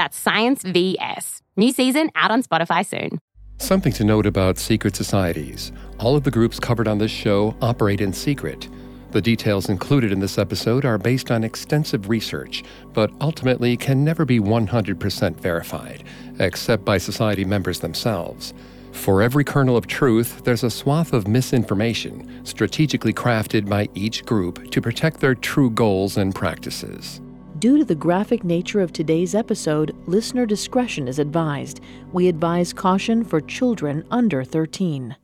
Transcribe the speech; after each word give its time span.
That's 0.00 0.16
Science 0.16 0.62
VS. 0.62 1.42
New 1.58 1.72
season 1.72 2.08
out 2.14 2.30
on 2.30 2.42
Spotify 2.42 2.86
soon. 2.86 3.18
Something 3.58 3.92
to 3.92 4.02
note 4.02 4.24
about 4.24 4.56
secret 4.56 4.96
societies. 4.96 5.72
All 5.98 6.16
of 6.16 6.24
the 6.24 6.30
groups 6.30 6.58
covered 6.58 6.88
on 6.88 6.96
this 6.96 7.10
show 7.10 7.54
operate 7.60 8.00
in 8.00 8.14
secret. 8.14 8.66
The 9.10 9.20
details 9.20 9.68
included 9.68 10.10
in 10.10 10.18
this 10.18 10.38
episode 10.38 10.86
are 10.86 10.96
based 10.96 11.30
on 11.30 11.44
extensive 11.44 12.08
research, 12.08 12.64
but 12.94 13.10
ultimately 13.20 13.76
can 13.76 14.02
never 14.02 14.24
be 14.24 14.40
100% 14.40 15.36
verified, 15.36 16.04
except 16.38 16.82
by 16.82 16.96
society 16.96 17.44
members 17.44 17.80
themselves. 17.80 18.54
For 18.92 19.20
every 19.20 19.44
kernel 19.44 19.76
of 19.76 19.86
truth, 19.86 20.42
there's 20.44 20.64
a 20.64 20.70
swath 20.70 21.12
of 21.12 21.28
misinformation, 21.28 22.42
strategically 22.46 23.12
crafted 23.12 23.68
by 23.68 23.90
each 23.94 24.24
group 24.24 24.70
to 24.70 24.80
protect 24.80 25.20
their 25.20 25.34
true 25.34 25.68
goals 25.68 26.16
and 26.16 26.34
practices. 26.34 27.20
Due 27.60 27.76
to 27.76 27.84
the 27.84 27.94
graphic 27.94 28.42
nature 28.42 28.80
of 28.80 28.90
today's 28.90 29.34
episode, 29.34 29.94
listener 30.06 30.46
discretion 30.46 31.06
is 31.06 31.18
advised. 31.18 31.82
We 32.10 32.26
advise 32.26 32.72
caution 32.72 33.22
for 33.22 33.38
children 33.42 34.02
under 34.10 34.44
13. 34.44 35.14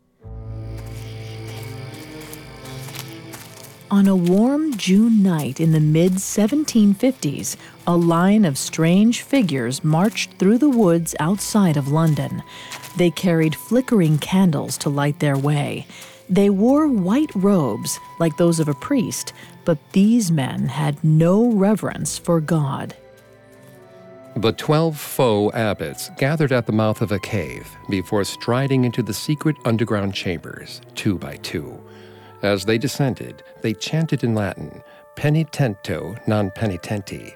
On 3.90 4.06
a 4.06 4.14
warm 4.14 4.76
June 4.76 5.22
night 5.22 5.60
in 5.60 5.72
the 5.72 5.80
mid 5.80 6.12
1750s, 6.12 7.56
a 7.86 7.96
line 7.96 8.44
of 8.44 8.58
strange 8.58 9.22
figures 9.22 9.82
marched 9.82 10.32
through 10.32 10.58
the 10.58 10.68
woods 10.68 11.14
outside 11.18 11.78
of 11.78 11.88
London. 11.88 12.42
They 12.98 13.10
carried 13.10 13.54
flickering 13.54 14.18
candles 14.18 14.76
to 14.78 14.90
light 14.90 15.20
their 15.20 15.38
way. 15.38 15.86
They 16.28 16.50
wore 16.50 16.86
white 16.86 17.34
robes, 17.34 17.98
like 18.18 18.36
those 18.36 18.60
of 18.60 18.68
a 18.68 18.74
priest, 18.74 19.32
but 19.66 19.78
these 19.92 20.32
men 20.32 20.68
had 20.68 21.04
no 21.04 21.50
reverence 21.50 22.16
for 22.16 22.40
God. 22.40 22.94
The 24.36 24.52
twelve 24.52 24.98
faux 24.98 25.54
abbots 25.54 26.10
gathered 26.16 26.52
at 26.52 26.66
the 26.66 26.72
mouth 26.72 27.02
of 27.02 27.10
a 27.10 27.18
cave 27.18 27.66
before 27.90 28.24
striding 28.24 28.84
into 28.84 29.02
the 29.02 29.14
secret 29.14 29.56
underground 29.64 30.14
chambers, 30.14 30.80
two 30.94 31.18
by 31.18 31.36
two. 31.36 31.78
As 32.42 32.64
they 32.64 32.78
descended, 32.78 33.42
they 33.62 33.74
chanted 33.74 34.24
in 34.24 34.34
Latin, 34.34 34.82
penitento 35.16 36.16
non 36.26 36.50
penitenti, 36.50 37.34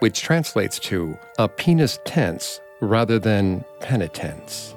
which 0.00 0.22
translates 0.22 0.78
to 0.80 1.16
a 1.38 1.48
penis 1.48 1.98
tense 2.04 2.60
rather 2.80 3.18
than 3.18 3.64
penitence. 3.80 4.74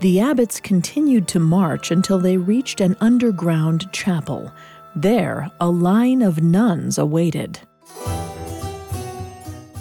The 0.00 0.20
abbots 0.20 0.60
continued 0.60 1.26
to 1.28 1.40
march 1.40 1.90
until 1.90 2.18
they 2.18 2.36
reached 2.36 2.80
an 2.80 2.96
underground 3.00 3.90
chapel. 3.92 4.52
There, 4.96 5.50
a 5.60 5.68
line 5.68 6.22
of 6.22 6.42
nuns 6.42 6.96
awaited. 6.96 7.60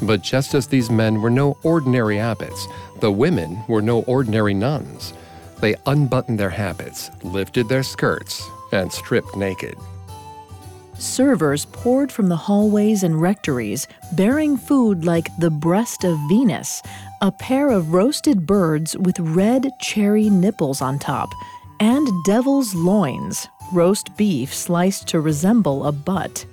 But 0.02 0.22
just 0.22 0.54
as 0.54 0.68
these 0.68 0.90
men 0.90 1.22
were 1.22 1.30
no 1.30 1.58
ordinary 1.64 2.20
abbots, 2.20 2.68
the 3.00 3.14
women 3.14 3.64
were 3.70 3.82
no 3.82 4.02
ordinary 4.02 4.54
nuns. 4.54 5.14
They 5.62 5.76
unbuttoned 5.86 6.38
their 6.38 6.50
habits, 6.50 7.12
lifted 7.24 7.70
their 7.70 7.82
skirts, 7.82 8.46
and 8.74 8.92
stripped 8.92 9.38
naked. 9.38 9.78
Servers 11.00 11.64
poured 11.64 12.12
from 12.12 12.28
the 12.28 12.36
hallways 12.36 13.02
and 13.02 13.22
rectories, 13.22 13.88
bearing 14.12 14.58
food 14.58 15.06
like 15.06 15.30
the 15.40 15.50
breast 15.50 16.04
of 16.04 16.20
Venus, 16.28 16.82
a 17.22 17.32
pair 17.32 17.70
of 17.70 17.94
roasted 17.94 18.46
birds 18.46 18.98
with 18.98 19.18
red 19.20 19.72
cherry 19.80 20.30
nipples 20.30 20.82
on 20.82 21.00
top, 21.00 21.30
and 21.80 22.08
devil's 22.26 22.76
loins, 22.76 23.48
roast 23.74 24.16
beef 24.18 24.54
sliced 24.54 25.08
to 25.10 25.20
resemble 25.20 25.86
a 25.86 25.92
butt. 25.92 26.46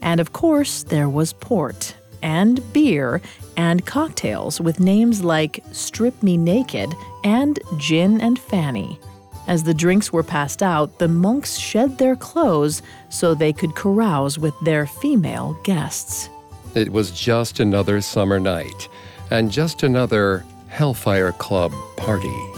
And 0.00 0.20
of 0.20 0.32
course, 0.32 0.82
there 0.84 1.08
was 1.08 1.32
port, 1.32 1.94
and 2.22 2.60
beer, 2.72 3.20
and 3.56 3.84
cocktails 3.84 4.60
with 4.60 4.80
names 4.80 5.24
like 5.24 5.64
Strip 5.72 6.22
Me 6.22 6.36
Naked 6.36 6.94
and 7.24 7.58
Gin 7.78 8.20
and 8.20 8.38
Fanny. 8.38 8.98
As 9.46 9.64
the 9.64 9.74
drinks 9.74 10.12
were 10.12 10.22
passed 10.22 10.62
out, 10.62 10.98
the 10.98 11.08
monks 11.08 11.56
shed 11.56 11.96
their 11.96 12.16
clothes 12.16 12.82
so 13.08 13.34
they 13.34 13.52
could 13.52 13.74
carouse 13.74 14.38
with 14.38 14.54
their 14.60 14.86
female 14.86 15.58
guests. 15.64 16.28
It 16.74 16.92
was 16.92 17.10
just 17.10 17.58
another 17.58 18.00
summer 18.02 18.38
night, 18.38 18.88
and 19.30 19.50
just 19.50 19.82
another 19.82 20.44
Hellfire 20.68 21.32
Club 21.32 21.72
party. 21.96 22.57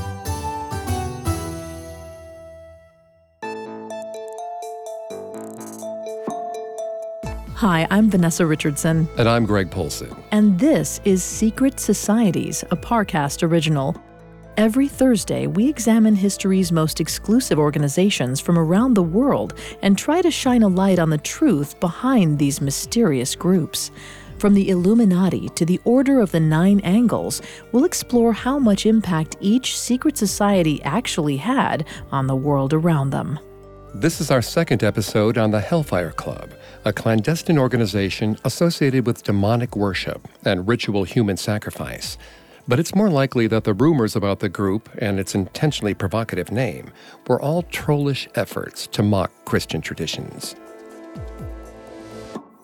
Hi, 7.61 7.87
I'm 7.91 8.09
Vanessa 8.09 8.47
Richardson. 8.47 9.07
And 9.19 9.29
I'm 9.29 9.45
Greg 9.45 9.71
Polcyn. 9.71 10.17
And 10.31 10.59
this 10.59 10.99
is 11.05 11.23
Secret 11.23 11.79
Societies, 11.79 12.65
a 12.71 12.75
Parcast 12.75 13.43
original. 13.43 14.03
Every 14.57 14.89
Thursday, 14.89 15.47
we 15.47 15.69
examine 15.69 16.15
history's 16.15 16.73
most 16.73 17.03
exclusive 17.03 17.59
organizations 17.59 18.41
from 18.41 18.59
around 18.59 18.95
the 18.95 19.03
world 19.03 19.59
and 19.83 19.99
try 19.99 20.23
to 20.23 20.31
shine 20.31 20.63
a 20.63 20.69
light 20.69 20.99
on 20.99 21.11
the 21.11 21.19
truth 21.19 21.79
behind 21.81 22.39
these 22.39 22.63
mysterious 22.63 23.35
groups. 23.35 23.91
From 24.39 24.55
the 24.55 24.71
Illuminati 24.71 25.51
to 25.51 25.67
the 25.67 25.83
Order 25.85 26.21
of 26.21 26.33
the 26.33 26.41
Nine 26.41 26.81
Angles, 26.81 27.43
we'll 27.73 27.85
explore 27.85 28.33
how 28.33 28.59
much 28.59 28.87
impact 28.87 29.37
each 29.39 29.79
secret 29.79 30.17
society 30.17 30.83
actually 30.83 31.37
had 31.37 31.87
on 32.11 32.27
the 32.27 32.35
world 32.37 32.73
around 32.73 33.11
them. 33.11 33.39
This 33.95 34.21
is 34.21 34.31
our 34.31 34.41
second 34.41 34.85
episode 34.85 35.37
on 35.37 35.51
the 35.51 35.61
Hellfire 35.61 36.13
Club, 36.13 36.53
a 36.85 36.93
clandestine 36.93 37.59
organization 37.59 38.39
associated 38.45 39.05
with 39.05 39.25
demonic 39.25 39.75
worship 39.75 40.29
and 40.45 40.69
ritual 40.69 41.03
human 41.03 41.37
sacrifice. 41.37 42.17
But 42.69 42.79
it's 42.79 42.95
more 42.95 43.11
likely 43.11 43.49
that 43.49 43.65
the 43.65 43.75
rumors 43.75 44.15
about 44.15 44.39
the 44.39 44.49
group 44.49 44.89
and 44.99 45.19
its 45.19 45.35
intentionally 45.35 45.95
provocative 45.95 46.53
name 46.53 46.93
were 47.27 47.43
all 47.43 47.63
trollish 47.65 48.29
efforts 48.37 48.87
to 48.89 49.03
mock 49.03 49.33
Christian 49.45 49.81
traditions. 49.81 50.55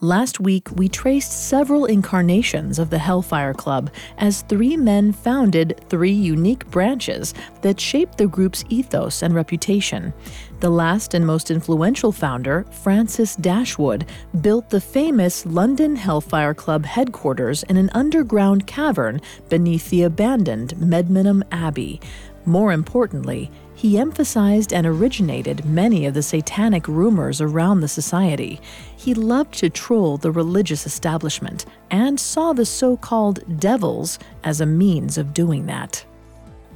Last 0.06 0.38
week, 0.38 0.68
we 0.76 0.88
traced 0.88 1.48
several 1.48 1.86
incarnations 1.86 2.78
of 2.78 2.90
the 2.90 2.98
Hellfire 2.98 3.52
Club 3.52 3.90
as 4.18 4.42
three 4.42 4.76
men 4.76 5.10
founded 5.10 5.80
three 5.88 6.12
unique 6.12 6.64
branches 6.70 7.34
that 7.62 7.80
shaped 7.80 8.16
the 8.16 8.28
group's 8.28 8.62
ethos 8.68 9.22
and 9.22 9.34
reputation. 9.34 10.14
The 10.60 10.70
last 10.70 11.14
and 11.14 11.26
most 11.26 11.50
influential 11.50 12.12
founder, 12.12 12.64
Francis 12.70 13.34
Dashwood, 13.34 14.06
built 14.42 14.70
the 14.70 14.80
famous 14.80 15.44
London 15.44 15.96
Hellfire 15.96 16.54
Club 16.54 16.84
headquarters 16.84 17.64
in 17.64 17.76
an 17.76 17.90
underground 17.92 18.68
cavern 18.68 19.20
beneath 19.48 19.90
the 19.90 20.04
abandoned 20.04 20.74
Medmenham 20.76 21.42
Abbey. 21.50 22.00
More 22.44 22.72
importantly, 22.72 23.50
he 23.76 23.98
emphasized 23.98 24.72
and 24.72 24.86
originated 24.86 25.64
many 25.66 26.06
of 26.06 26.14
the 26.14 26.22
satanic 26.22 26.88
rumors 26.88 27.42
around 27.42 27.80
the 27.80 27.88
society. 27.88 28.58
He 28.96 29.12
loved 29.12 29.52
to 29.58 29.68
troll 29.68 30.16
the 30.16 30.30
religious 30.30 30.86
establishment 30.86 31.66
and 31.90 32.18
saw 32.18 32.54
the 32.54 32.64
so 32.64 32.96
called 32.96 33.60
devils 33.60 34.18
as 34.44 34.62
a 34.62 34.66
means 34.66 35.18
of 35.18 35.34
doing 35.34 35.66
that. 35.66 36.04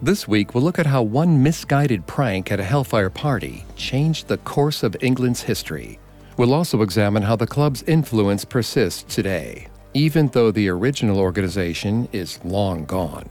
This 0.02 0.28
week, 0.28 0.54
we'll 0.54 0.62
look 0.62 0.78
at 0.78 0.86
how 0.86 1.02
one 1.02 1.42
misguided 1.42 2.06
prank 2.06 2.52
at 2.52 2.60
a 2.60 2.64
Hellfire 2.64 3.10
party 3.10 3.64
changed 3.76 4.28
the 4.28 4.38
course 4.38 4.82
of 4.82 4.94
England's 5.00 5.42
history. 5.42 5.98
We'll 6.36 6.52
also 6.52 6.82
examine 6.82 7.22
how 7.22 7.36
the 7.36 7.46
club's 7.46 7.82
influence 7.84 8.44
persists 8.44 9.14
today, 9.14 9.68
even 9.94 10.28
though 10.28 10.50
the 10.50 10.68
original 10.68 11.18
organization 11.18 12.08
is 12.12 12.42
long 12.44 12.84
gone. 12.84 13.28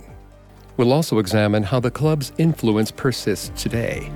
We'll 0.80 0.94
also 0.94 1.20
examine 1.20 1.64
how 1.64 1.82
the 1.82 1.92
club's 1.92 2.32
influence 2.38 2.90
persists 2.90 3.52
today. 3.62 4.10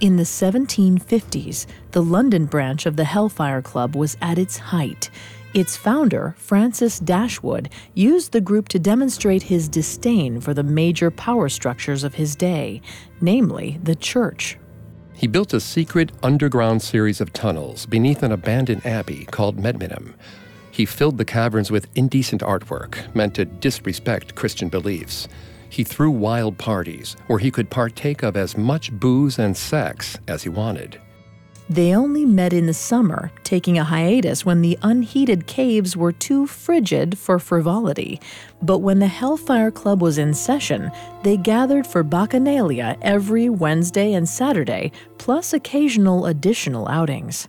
In 0.00 0.16
the 0.16 0.24
1750s, 0.24 1.66
the 1.92 2.02
London 2.02 2.46
branch 2.46 2.84
of 2.84 2.96
the 2.96 3.04
Hellfire 3.04 3.62
Club 3.62 3.94
was 3.94 4.16
at 4.20 4.36
its 4.36 4.56
height. 4.56 5.08
Its 5.54 5.76
founder, 5.76 6.34
Francis 6.36 6.98
Dashwood, 6.98 7.70
used 7.94 8.32
the 8.32 8.40
group 8.40 8.66
to 8.70 8.80
demonstrate 8.80 9.44
his 9.44 9.68
disdain 9.68 10.40
for 10.40 10.52
the 10.52 10.64
major 10.64 11.12
power 11.12 11.48
structures 11.48 12.02
of 12.02 12.14
his 12.14 12.34
day, 12.34 12.82
namely 13.20 13.78
the 13.84 13.94
church. 13.94 14.58
He 15.14 15.26
built 15.28 15.54
a 15.54 15.60
secret 15.60 16.10
underground 16.22 16.82
series 16.82 17.20
of 17.20 17.32
tunnels 17.32 17.86
beneath 17.86 18.22
an 18.22 18.32
abandoned 18.32 18.84
abbey 18.84 19.26
called 19.26 19.56
Medmenham. 19.56 20.14
He 20.70 20.84
filled 20.84 21.18
the 21.18 21.24
caverns 21.24 21.70
with 21.70 21.86
indecent 21.94 22.42
artwork 22.42 23.14
meant 23.14 23.34
to 23.34 23.44
disrespect 23.44 24.34
Christian 24.34 24.68
beliefs. 24.68 25.28
He 25.70 25.84
threw 25.84 26.10
wild 26.10 26.58
parties 26.58 27.16
where 27.28 27.38
he 27.38 27.50
could 27.50 27.70
partake 27.70 28.22
of 28.22 28.36
as 28.36 28.56
much 28.56 28.92
booze 28.92 29.38
and 29.38 29.56
sex 29.56 30.18
as 30.26 30.42
he 30.42 30.48
wanted. 30.48 31.00
They 31.70 31.96
only 31.96 32.26
met 32.26 32.52
in 32.52 32.66
the 32.66 32.74
summer, 32.74 33.32
taking 33.42 33.78
a 33.78 33.84
hiatus 33.84 34.44
when 34.44 34.60
the 34.60 34.78
unheated 34.82 35.46
caves 35.46 35.96
were 35.96 36.12
too 36.12 36.46
frigid 36.46 37.16
for 37.16 37.38
frivolity. 37.38 38.20
But 38.60 38.80
when 38.80 38.98
the 38.98 39.06
Hellfire 39.06 39.70
Club 39.70 40.02
was 40.02 40.18
in 40.18 40.34
session, 40.34 40.90
they 41.22 41.38
gathered 41.38 41.86
for 41.86 42.04
bacchanalia 42.04 42.98
every 43.00 43.48
Wednesday 43.48 44.12
and 44.12 44.28
Saturday, 44.28 44.92
plus 45.16 45.54
occasional 45.54 46.26
additional 46.26 46.86
outings. 46.88 47.48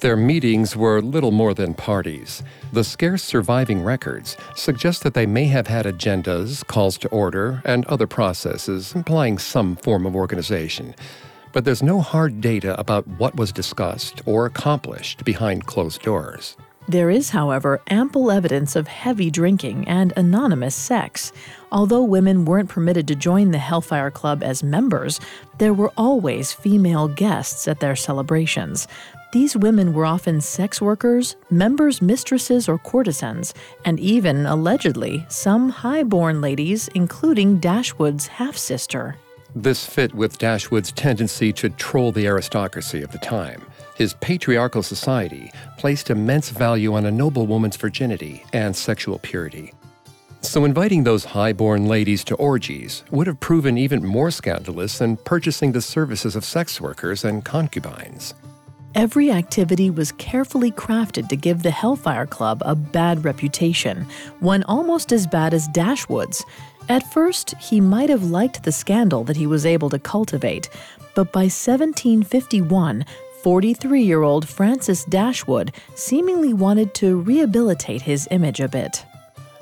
Their 0.00 0.16
meetings 0.16 0.74
were 0.74 1.00
little 1.00 1.30
more 1.30 1.54
than 1.54 1.74
parties. 1.74 2.42
The 2.72 2.82
scarce 2.82 3.22
surviving 3.22 3.84
records 3.84 4.36
suggest 4.56 5.04
that 5.04 5.14
they 5.14 5.26
may 5.26 5.44
have 5.44 5.68
had 5.68 5.86
agendas, 5.86 6.66
calls 6.66 6.98
to 6.98 7.08
order, 7.10 7.62
and 7.64 7.84
other 7.84 8.08
processes 8.08 8.96
implying 8.96 9.38
some 9.38 9.76
form 9.76 10.06
of 10.06 10.16
organization 10.16 10.96
but 11.52 11.64
there's 11.64 11.82
no 11.82 12.00
hard 12.00 12.40
data 12.40 12.78
about 12.78 13.06
what 13.06 13.36
was 13.36 13.52
discussed 13.52 14.22
or 14.26 14.46
accomplished 14.46 15.24
behind 15.24 15.66
closed 15.66 16.02
doors. 16.02 16.56
There 16.88 17.10
is, 17.10 17.30
however, 17.30 17.80
ample 17.88 18.30
evidence 18.30 18.74
of 18.74 18.88
heavy 18.88 19.30
drinking 19.30 19.86
and 19.86 20.12
anonymous 20.16 20.74
sex. 20.74 21.32
Although 21.70 22.02
women 22.02 22.44
weren't 22.44 22.68
permitted 22.68 23.06
to 23.08 23.14
join 23.14 23.52
the 23.52 23.58
Hellfire 23.58 24.10
Club 24.10 24.42
as 24.42 24.64
members, 24.64 25.20
there 25.58 25.72
were 25.72 25.92
always 25.96 26.52
female 26.52 27.06
guests 27.06 27.68
at 27.68 27.78
their 27.78 27.94
celebrations. 27.94 28.88
These 29.32 29.56
women 29.56 29.94
were 29.94 30.04
often 30.04 30.40
sex 30.40 30.82
workers, 30.82 31.36
members' 31.50 32.02
mistresses, 32.02 32.68
or 32.68 32.78
courtesans, 32.78 33.54
and 33.84 33.98
even, 34.00 34.44
allegedly, 34.44 35.24
some 35.28 35.70
high-born 35.70 36.40
ladies, 36.40 36.88
including 36.88 37.58
Dashwood's 37.58 38.26
half 38.26 38.56
sister. 38.56 39.16
This 39.54 39.84
fit 39.84 40.14
with 40.14 40.38
Dashwood's 40.38 40.92
tendency 40.92 41.52
to 41.54 41.68
troll 41.68 42.10
the 42.10 42.26
aristocracy 42.26 43.02
of 43.02 43.12
the 43.12 43.18
time. 43.18 43.62
His 43.94 44.14
patriarchal 44.14 44.82
society 44.82 45.52
placed 45.76 46.08
immense 46.08 46.48
value 46.48 46.94
on 46.94 47.04
a 47.04 47.10
noblewoman's 47.10 47.76
virginity 47.76 48.44
and 48.54 48.74
sexual 48.74 49.18
purity. 49.18 49.74
So, 50.40 50.64
inviting 50.64 51.04
those 51.04 51.24
high-born 51.24 51.86
ladies 51.86 52.24
to 52.24 52.34
orgies 52.36 53.04
would 53.10 53.26
have 53.26 53.40
proven 53.40 53.76
even 53.76 54.04
more 54.04 54.30
scandalous 54.30 54.98
than 54.98 55.18
purchasing 55.18 55.72
the 55.72 55.82
services 55.82 56.34
of 56.34 56.44
sex 56.44 56.80
workers 56.80 57.22
and 57.22 57.44
concubines. 57.44 58.34
Every 58.94 59.30
activity 59.30 59.88
was 59.88 60.12
carefully 60.12 60.70
crafted 60.70 61.28
to 61.28 61.36
give 61.36 61.62
the 61.62 61.70
Hellfire 61.70 62.26
Club 62.26 62.62
a 62.64 62.74
bad 62.74 63.24
reputation, 63.24 64.06
one 64.40 64.64
almost 64.64 65.12
as 65.12 65.26
bad 65.26 65.54
as 65.54 65.68
Dashwood's. 65.68 66.44
At 66.88 67.10
first, 67.12 67.54
he 67.58 67.80
might 67.80 68.08
have 68.08 68.24
liked 68.24 68.64
the 68.64 68.72
scandal 68.72 69.24
that 69.24 69.36
he 69.36 69.46
was 69.46 69.64
able 69.64 69.90
to 69.90 69.98
cultivate, 69.98 70.68
but 71.14 71.32
by 71.32 71.44
1751, 71.44 73.04
43 73.42 74.02
year 74.02 74.22
old 74.22 74.48
Francis 74.48 75.04
Dashwood 75.04 75.72
seemingly 75.94 76.52
wanted 76.52 76.94
to 76.94 77.20
rehabilitate 77.20 78.02
his 78.02 78.28
image 78.30 78.60
a 78.60 78.68
bit. 78.68 79.04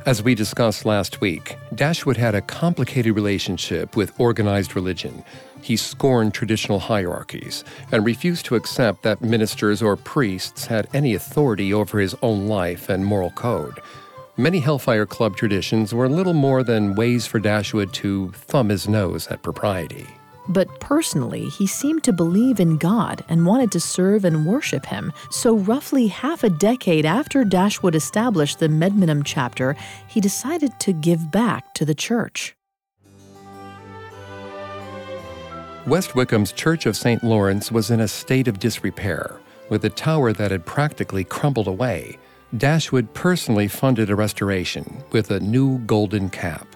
As 0.07 0.23
we 0.23 0.35
discussed 0.35 0.87
last 0.87 1.21
week, 1.21 1.57
Dashwood 1.75 2.17
had 2.17 2.35
a 2.35 2.41
complicated 2.41 3.15
relationship 3.15 3.97
with 3.97 4.19
organized 4.19 4.75
religion. 4.75 5.23
He 5.61 5.77
scorned 5.77 6.33
traditional 6.33 6.79
hierarchies 6.79 7.65
and 7.93 8.05
refused 8.05 8.47
to 8.47 8.55
accept 8.55 9.03
that 9.03 9.21
ministers 9.21 9.83
or 9.83 9.97
priests 9.97 10.65
had 10.67 10.89
any 10.95 11.15
authority 11.15 11.75
over 11.75 11.99
his 11.99 12.17
own 12.23 12.47
life 12.47 12.89
and 12.89 13.05
moral 13.05 13.31
code. 13.33 13.79
Many 14.41 14.61
Hellfire 14.61 15.05
Club 15.05 15.37
traditions 15.37 15.93
were 15.93 16.09
little 16.09 16.33
more 16.33 16.63
than 16.63 16.95
ways 16.95 17.27
for 17.27 17.39
Dashwood 17.39 17.93
to 17.93 18.31
thumb 18.31 18.71
his 18.71 18.89
nose 18.89 19.27
at 19.27 19.43
propriety. 19.43 20.07
But 20.49 20.81
personally, 20.81 21.51
he 21.51 21.67
seemed 21.67 22.05
to 22.05 22.13
believe 22.15 22.59
in 22.59 22.79
God 22.79 23.23
and 23.29 23.45
wanted 23.45 23.71
to 23.73 23.81
serve 23.81 24.25
and 24.25 24.47
worship 24.47 24.87
Him. 24.87 25.13
So, 25.31 25.57
roughly 25.57 26.07
half 26.07 26.43
a 26.43 26.49
decade 26.49 27.05
after 27.05 27.45
Dashwood 27.45 27.95
established 27.95 28.61
the 28.61 28.69
Medmenham 28.69 29.25
chapter, 29.27 29.77
he 30.09 30.23
decided 30.23 30.73
to 30.81 30.95
give 30.95 31.31
back 31.31 31.75
to 31.75 31.85
the 31.85 31.95
church. 31.95 32.57
West 35.87 36.15
Wycombe's 36.15 36.53
Church 36.53 36.87
of 36.87 36.97
St. 36.97 37.23
Lawrence 37.23 37.71
was 37.71 37.91
in 37.91 38.01
a 38.01 38.09
state 38.09 38.49
of 38.49 38.59
disrepair, 38.59 39.39
with 39.69 39.85
a 39.85 39.91
tower 39.91 40.33
that 40.33 40.51
had 40.51 40.65
practically 40.65 41.25
crumbled 41.25 41.69
away. 41.69 42.17
Dashwood 42.57 43.13
personally 43.15 43.69
funded 43.69 44.11
a 44.11 44.17
restoration 44.17 45.05
with 45.13 45.31
a 45.31 45.39
new 45.39 45.79
golden 45.81 46.29
cap. 46.31 46.67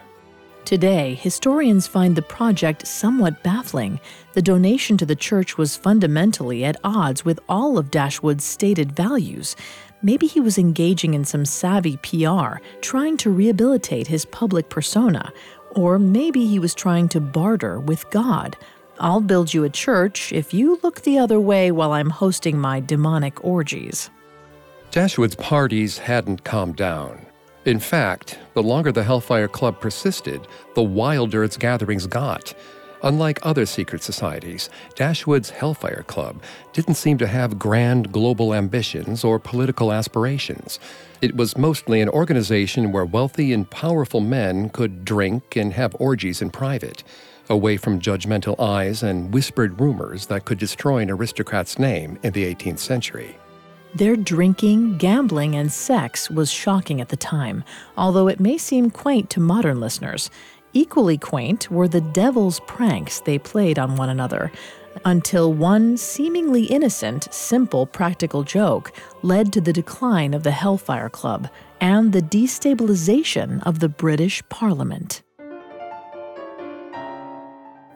Today, 0.64 1.14
historians 1.14 1.86
find 1.86 2.16
the 2.16 2.22
project 2.22 2.86
somewhat 2.86 3.42
baffling. 3.42 4.00
The 4.32 4.40
donation 4.40 4.96
to 4.98 5.04
the 5.04 5.16
church 5.16 5.58
was 5.58 5.76
fundamentally 5.76 6.64
at 6.64 6.80
odds 6.84 7.24
with 7.24 7.40
all 7.48 7.76
of 7.76 7.90
Dashwood's 7.90 8.44
stated 8.44 8.92
values. 8.92 9.56
Maybe 10.00 10.26
he 10.26 10.40
was 10.40 10.56
engaging 10.56 11.12
in 11.12 11.24
some 11.24 11.44
savvy 11.44 11.96
PR, 11.98 12.58
trying 12.80 13.16
to 13.18 13.30
rehabilitate 13.30 14.06
his 14.06 14.24
public 14.24 14.70
persona, 14.70 15.32
or 15.72 15.98
maybe 15.98 16.46
he 16.46 16.58
was 16.58 16.74
trying 16.74 17.08
to 17.10 17.20
barter 17.20 17.80
with 17.80 18.08
God. 18.10 18.56
I'll 19.00 19.20
build 19.20 19.52
you 19.52 19.64
a 19.64 19.70
church 19.70 20.32
if 20.32 20.54
you 20.54 20.78
look 20.84 21.00
the 21.00 21.18
other 21.18 21.40
way 21.40 21.72
while 21.72 21.92
I'm 21.92 22.10
hosting 22.10 22.58
my 22.58 22.78
demonic 22.78 23.44
orgies. 23.44 24.08
Dashwood's 24.94 25.34
parties 25.34 25.98
hadn't 25.98 26.44
calmed 26.44 26.76
down. 26.76 27.26
In 27.64 27.80
fact, 27.80 28.38
the 28.52 28.62
longer 28.62 28.92
the 28.92 29.02
Hellfire 29.02 29.48
Club 29.48 29.80
persisted, 29.80 30.46
the 30.76 30.84
wilder 30.84 31.42
its 31.42 31.56
gatherings 31.56 32.06
got. 32.06 32.54
Unlike 33.02 33.40
other 33.42 33.66
secret 33.66 34.04
societies, 34.04 34.70
Dashwood's 34.94 35.50
Hellfire 35.50 36.04
Club 36.06 36.40
didn't 36.72 36.94
seem 36.94 37.18
to 37.18 37.26
have 37.26 37.58
grand 37.58 38.12
global 38.12 38.54
ambitions 38.54 39.24
or 39.24 39.40
political 39.40 39.92
aspirations. 39.92 40.78
It 41.20 41.34
was 41.34 41.58
mostly 41.58 42.00
an 42.00 42.08
organization 42.08 42.92
where 42.92 43.04
wealthy 43.04 43.52
and 43.52 43.68
powerful 43.68 44.20
men 44.20 44.68
could 44.68 45.04
drink 45.04 45.56
and 45.56 45.72
have 45.72 45.96
orgies 45.98 46.40
in 46.40 46.50
private, 46.50 47.02
away 47.48 47.78
from 47.78 47.98
judgmental 47.98 48.60
eyes 48.60 49.02
and 49.02 49.34
whispered 49.34 49.80
rumors 49.80 50.26
that 50.26 50.44
could 50.44 50.58
destroy 50.58 50.98
an 50.98 51.10
aristocrat's 51.10 51.80
name 51.80 52.16
in 52.22 52.32
the 52.32 52.44
18th 52.54 52.78
century. 52.78 53.36
Their 53.94 54.16
drinking, 54.16 54.98
gambling, 54.98 55.54
and 55.54 55.72
sex 55.72 56.28
was 56.28 56.50
shocking 56.50 57.00
at 57.00 57.10
the 57.10 57.16
time, 57.16 57.62
although 57.96 58.26
it 58.26 58.40
may 58.40 58.58
seem 58.58 58.90
quaint 58.90 59.30
to 59.30 59.40
modern 59.40 59.78
listeners. 59.78 60.30
Equally 60.72 61.16
quaint 61.16 61.70
were 61.70 61.86
the 61.86 62.00
devil's 62.00 62.58
pranks 62.66 63.20
they 63.20 63.38
played 63.38 63.78
on 63.78 63.94
one 63.94 64.08
another, 64.08 64.50
until 65.04 65.52
one 65.52 65.96
seemingly 65.96 66.64
innocent, 66.64 67.32
simple 67.32 67.86
practical 67.86 68.42
joke 68.42 68.92
led 69.22 69.52
to 69.52 69.60
the 69.60 69.72
decline 69.72 70.34
of 70.34 70.42
the 70.42 70.50
Hellfire 70.50 71.08
Club 71.08 71.48
and 71.80 72.12
the 72.12 72.22
destabilization 72.22 73.62
of 73.64 73.78
the 73.78 73.88
British 73.88 74.42
Parliament. 74.48 75.22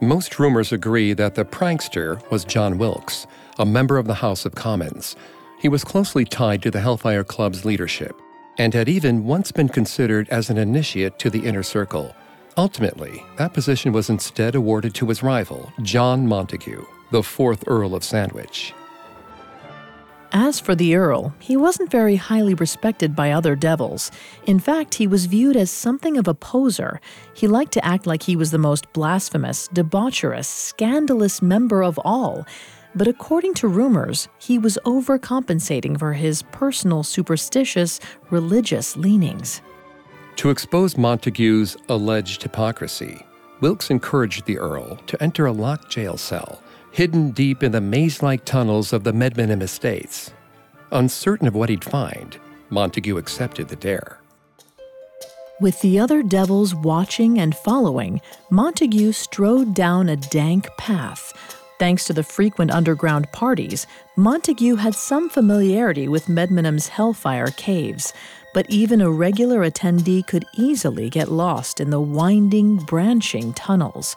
Most 0.01 0.39
rumors 0.39 0.71
agree 0.71 1.13
that 1.15 1.35
the 1.35 1.45
prankster 1.45 2.23
was 2.31 2.45
John 2.45 2.79
Wilkes, 2.79 3.27
a 3.59 3.67
member 3.67 3.99
of 3.99 4.07
the 4.07 4.15
House 4.15 4.45
of 4.45 4.55
Commons. 4.55 5.17
He 5.59 5.69
was 5.69 5.85
closely 5.85 6.25
tied 6.25 6.63
to 6.63 6.71
the 6.71 6.81
Hellfire 6.81 7.25
Club's 7.25 7.65
leadership 7.65 8.21
and 8.59 8.75
had 8.75 8.89
even 8.89 9.25
once 9.25 9.53
been 9.53 9.69
considered 9.69 10.29
as 10.29 10.51
an 10.51 10.59
initiate 10.59 11.19
to 11.21 11.31
the 11.31 11.45
inner 11.47 11.63
circle. 11.63 12.15
Ultimately, 12.57 13.25
that 13.37 13.55
position 13.55 13.93
was 13.93 14.11
instead 14.11 14.55
awarded 14.55 14.95
to 14.97 15.09
his 15.09 15.23
rival, 15.23 15.73
John 15.83 16.27
Montagu, 16.27 16.85
the 17.13 17.23
fourth 17.23 17.65
Earl 17.67 17.95
of 17.95 18.03
Sandwich. 18.03 18.75
As 20.31 20.61
for 20.61 20.75
the 20.75 20.95
Earl, 20.95 21.33
he 21.39 21.57
wasn't 21.57 21.91
very 21.91 22.17
highly 22.17 22.53
respected 22.53 23.17
by 23.17 23.31
other 23.31 23.57
devils. 23.57 24.11
In 24.45 24.59
fact, 24.59 24.95
he 24.95 25.07
was 25.07 25.25
viewed 25.25 25.57
as 25.57 25.71
something 25.71 26.19
of 26.19 26.29
a 26.29 26.35
poser. 26.35 27.01
He 27.33 27.49
liked 27.49 27.73
to 27.73 27.85
act 27.85 28.07
like 28.07 28.25
he 28.25 28.37
was 28.37 28.51
the 28.51 28.59
most 28.59 28.93
blasphemous, 28.93 29.69
debaucherous, 29.69 30.47
scandalous 30.47 31.41
member 31.41 31.83
of 31.83 31.99
all. 32.05 32.47
But 32.99 33.07
according 33.07 33.55
to 33.55 33.69
rumors, 33.69 34.29
he 34.41 34.59
was 34.59 34.77
overcompensating 34.85 35.97
for 35.97 36.15
his 36.15 36.43
personal 36.43 37.05
superstitious, 37.05 38.01
religious 38.31 38.97
leanings. 38.97 39.63
To 40.37 40.51
expose 40.51 40.95
Montagu's 40.95 41.77
alleged 41.89 42.43
hypocrisy, 42.43 43.25
Wilkes 43.61 43.91
encouraged 43.91 44.47
the 44.47 44.59
Earl 44.59 44.97
to 45.07 45.23
enter 45.23 45.47
a 45.47 45.53
locked 45.53 45.89
jail 45.91 46.17
cell 46.17 46.61
hidden 46.91 47.31
deep 47.31 47.63
in 47.63 47.71
the 47.71 47.81
maze 47.81 48.21
like 48.21 48.45
tunnels 48.45 48.93
of 48.93 49.05
the 49.05 49.13
Medmenham 49.13 49.63
estates. 49.63 50.33
Uncertain 50.91 51.47
of 51.47 51.55
what 51.55 51.69
he'd 51.69 51.85
find, 51.85 52.37
Montagu 52.71 53.17
accepted 53.17 53.69
the 53.69 53.77
dare. 53.77 54.19
With 55.61 55.81
the 55.83 56.01
other 56.01 56.25
devils 56.25 56.75
watching 56.75 57.39
and 57.39 57.55
following, 57.55 58.21
Montagu 58.51 59.15
strode 59.15 59.75
down 59.75 60.09
a 60.09 60.17
dank 60.17 60.67
path. 60.77 61.58
Thanks 61.79 62.05
to 62.05 62.13
the 62.13 62.25
frequent 62.25 62.73
underground 62.73 63.31
parties, 63.31 63.87
Montagu 64.17 64.79
had 64.79 64.97
some 64.97 65.31
familiarity 65.31 66.09
with 66.09 66.29
Medmenham's 66.29 66.89
hellfire 66.89 67.53
caves, 67.57 68.13
but 68.53 68.69
even 68.69 69.01
a 69.01 69.11
regular 69.11 69.61
attendee 69.61 70.27
could 70.27 70.45
easily 70.55 71.09
get 71.09 71.31
lost 71.31 71.79
in 71.79 71.91
the 71.91 72.01
winding, 72.01 72.79
branching 72.79 73.53
tunnels. 73.55 74.17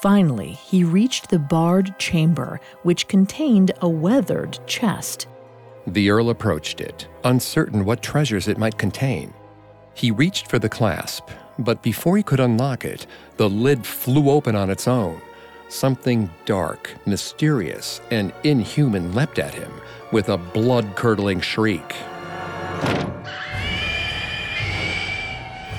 Finally, 0.00 0.52
he 0.52 0.84
reached 0.84 1.28
the 1.30 1.40
barred 1.40 1.98
chamber, 1.98 2.60
which 2.84 3.08
contained 3.08 3.72
a 3.80 3.88
weathered 3.88 4.60
chest. 4.68 5.26
The 5.88 6.08
Earl 6.08 6.30
approached 6.30 6.80
it, 6.80 7.08
uncertain 7.24 7.84
what 7.84 8.02
treasures 8.02 8.46
it 8.46 8.58
might 8.58 8.78
contain. 8.78 9.34
He 9.94 10.12
reached 10.12 10.46
for 10.48 10.60
the 10.60 10.68
clasp, 10.68 11.30
but 11.58 11.82
before 11.82 12.16
he 12.16 12.22
could 12.22 12.40
unlock 12.40 12.84
it, 12.84 13.08
the 13.38 13.50
lid 13.50 13.84
flew 13.84 14.30
open 14.30 14.54
on 14.54 14.70
its 14.70 14.86
own. 14.86 15.20
Something 15.72 16.28
dark, 16.44 16.94
mysterious, 17.06 18.02
and 18.10 18.30
inhuman 18.44 19.14
leapt 19.14 19.38
at 19.38 19.54
him 19.54 19.72
with 20.12 20.28
a 20.28 20.36
blood 20.36 20.96
curdling 20.96 21.40
shriek. 21.40 21.96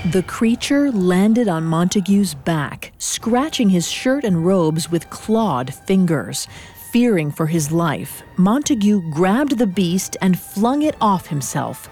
The 0.10 0.24
creature 0.26 0.92
landed 0.92 1.48
on 1.48 1.66
Montagu's 1.66 2.34
back, 2.34 2.92
scratching 2.98 3.70
his 3.70 3.88
shirt 3.88 4.24
and 4.24 4.44
robes 4.44 4.90
with 4.90 5.12
clawed 5.12 5.72
fingers. 5.72 6.48
Fearing 6.92 7.32
for 7.32 7.46
his 7.46 7.72
life, 7.72 8.24
Montagu 8.36 9.14
grabbed 9.14 9.60
the 9.60 9.68
beast 9.68 10.18
and 10.22 10.40
flung 10.40 10.82
it 10.82 10.96
off 11.02 11.28
himself. 11.28 11.88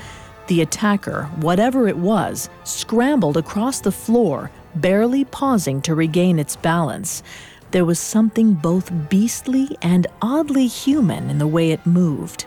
The 0.48 0.62
attacker, 0.62 1.25
whatever 1.36 1.88
it 1.88 1.98
was, 1.98 2.50
scrambled 2.63 3.38
across 3.38 3.79
the 3.79 3.91
floor, 3.91 4.50
barely 4.74 5.24
pausing 5.24 5.84
to 5.84 5.93
regain 5.93 6.39
its 6.39 6.55
balance. 6.55 7.22
There 7.72 7.86
was 7.86 8.00
something 8.00 8.54
both 8.54 8.92
beastly 9.10 9.78
and 9.82 10.06
oddly 10.22 10.68
human 10.68 11.30
in 11.30 11.38
the 11.38 11.48
way 11.48 11.72
it 11.72 11.86
moved. 11.86 12.46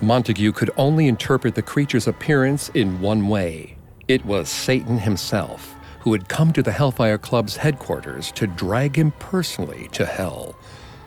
Montagu 0.00 0.54
could 0.54 0.70
only 0.76 1.08
interpret 1.08 1.56
the 1.56 1.62
creature's 1.62 2.06
appearance 2.06 2.68
in 2.70 3.00
one 3.00 3.28
way 3.28 3.76
it 4.06 4.24
was 4.24 4.48
Satan 4.48 4.98
himself 4.98 5.74
who 6.00 6.12
had 6.12 6.28
come 6.28 6.52
to 6.52 6.62
the 6.62 6.72
Hellfire 6.72 7.18
Club's 7.18 7.56
headquarters 7.56 8.32
to 8.32 8.46
drag 8.46 8.96
him 8.96 9.10
personally 9.18 9.88
to 9.92 10.06
hell. 10.06 10.56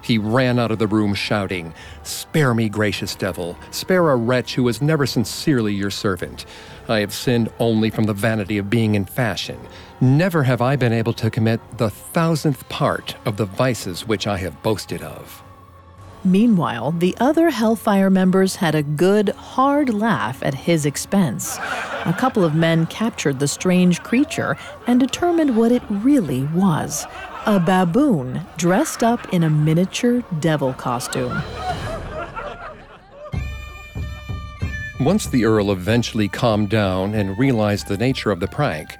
He 0.03 0.17
ran 0.17 0.59
out 0.59 0.71
of 0.71 0.79
the 0.79 0.87
room 0.87 1.13
shouting, 1.13 1.73
Spare 2.03 2.53
me, 2.53 2.69
gracious 2.69 3.15
devil, 3.15 3.57
spare 3.71 4.09
a 4.09 4.15
wretch 4.15 4.55
who 4.55 4.63
was 4.63 4.81
never 4.81 5.05
sincerely 5.05 5.73
your 5.73 5.91
servant. 5.91 6.45
I 6.87 6.99
have 6.99 7.13
sinned 7.13 7.49
only 7.59 7.89
from 7.89 8.03
the 8.05 8.13
vanity 8.13 8.57
of 8.57 8.69
being 8.69 8.95
in 8.95 9.05
fashion. 9.05 9.59
Never 10.03 10.41
have 10.41 10.63
I 10.63 10.77
been 10.77 10.93
able 10.93 11.13
to 11.13 11.29
commit 11.29 11.61
the 11.77 11.91
thousandth 11.91 12.67
part 12.69 13.15
of 13.23 13.37
the 13.37 13.45
vices 13.45 14.07
which 14.07 14.25
I 14.25 14.37
have 14.37 14.63
boasted 14.63 15.03
of. 15.03 15.43
Meanwhile, 16.23 16.93
the 16.93 17.15
other 17.19 17.51
Hellfire 17.51 18.09
members 18.09 18.55
had 18.55 18.73
a 18.73 18.81
good, 18.81 19.29
hard 19.29 19.93
laugh 19.93 20.41
at 20.41 20.55
his 20.55 20.87
expense. 20.87 21.59
A 21.59 22.15
couple 22.17 22.43
of 22.43 22.55
men 22.55 22.87
captured 22.87 23.37
the 23.37 23.47
strange 23.47 24.01
creature 24.01 24.57
and 24.87 24.99
determined 24.99 25.55
what 25.55 25.71
it 25.71 25.83
really 25.87 26.45
was 26.45 27.05
a 27.45 27.59
baboon 27.59 28.41
dressed 28.57 29.03
up 29.03 29.31
in 29.31 29.43
a 29.43 29.49
miniature 29.51 30.23
devil 30.39 30.73
costume. 30.73 31.43
Once 34.99 35.27
the 35.27 35.45
Earl 35.45 35.71
eventually 35.71 36.27
calmed 36.27 36.69
down 36.69 37.13
and 37.13 37.37
realized 37.37 37.87
the 37.87 37.97
nature 37.97 38.31
of 38.31 38.39
the 38.39 38.47
prank, 38.47 38.97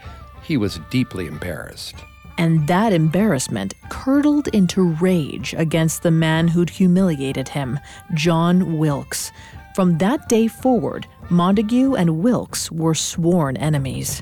he 0.51 0.57
was 0.57 0.81
deeply 0.89 1.27
embarrassed 1.27 1.95
and 2.37 2.67
that 2.67 2.91
embarrassment 2.91 3.73
curdled 3.89 4.49
into 4.49 4.81
rage 4.81 5.53
against 5.53 6.03
the 6.03 6.11
man 6.11 6.49
who'd 6.49 6.69
humiliated 6.71 7.47
him, 7.47 7.79
John 8.15 8.77
Wilkes. 8.77 9.31
From 9.75 9.97
that 9.99 10.27
day 10.27 10.47
forward, 10.49 11.07
Montagu 11.29 11.97
and 11.97 12.19
Wilkes 12.21 12.69
were 12.69 12.95
sworn 12.95 13.55
enemies. 13.55 14.21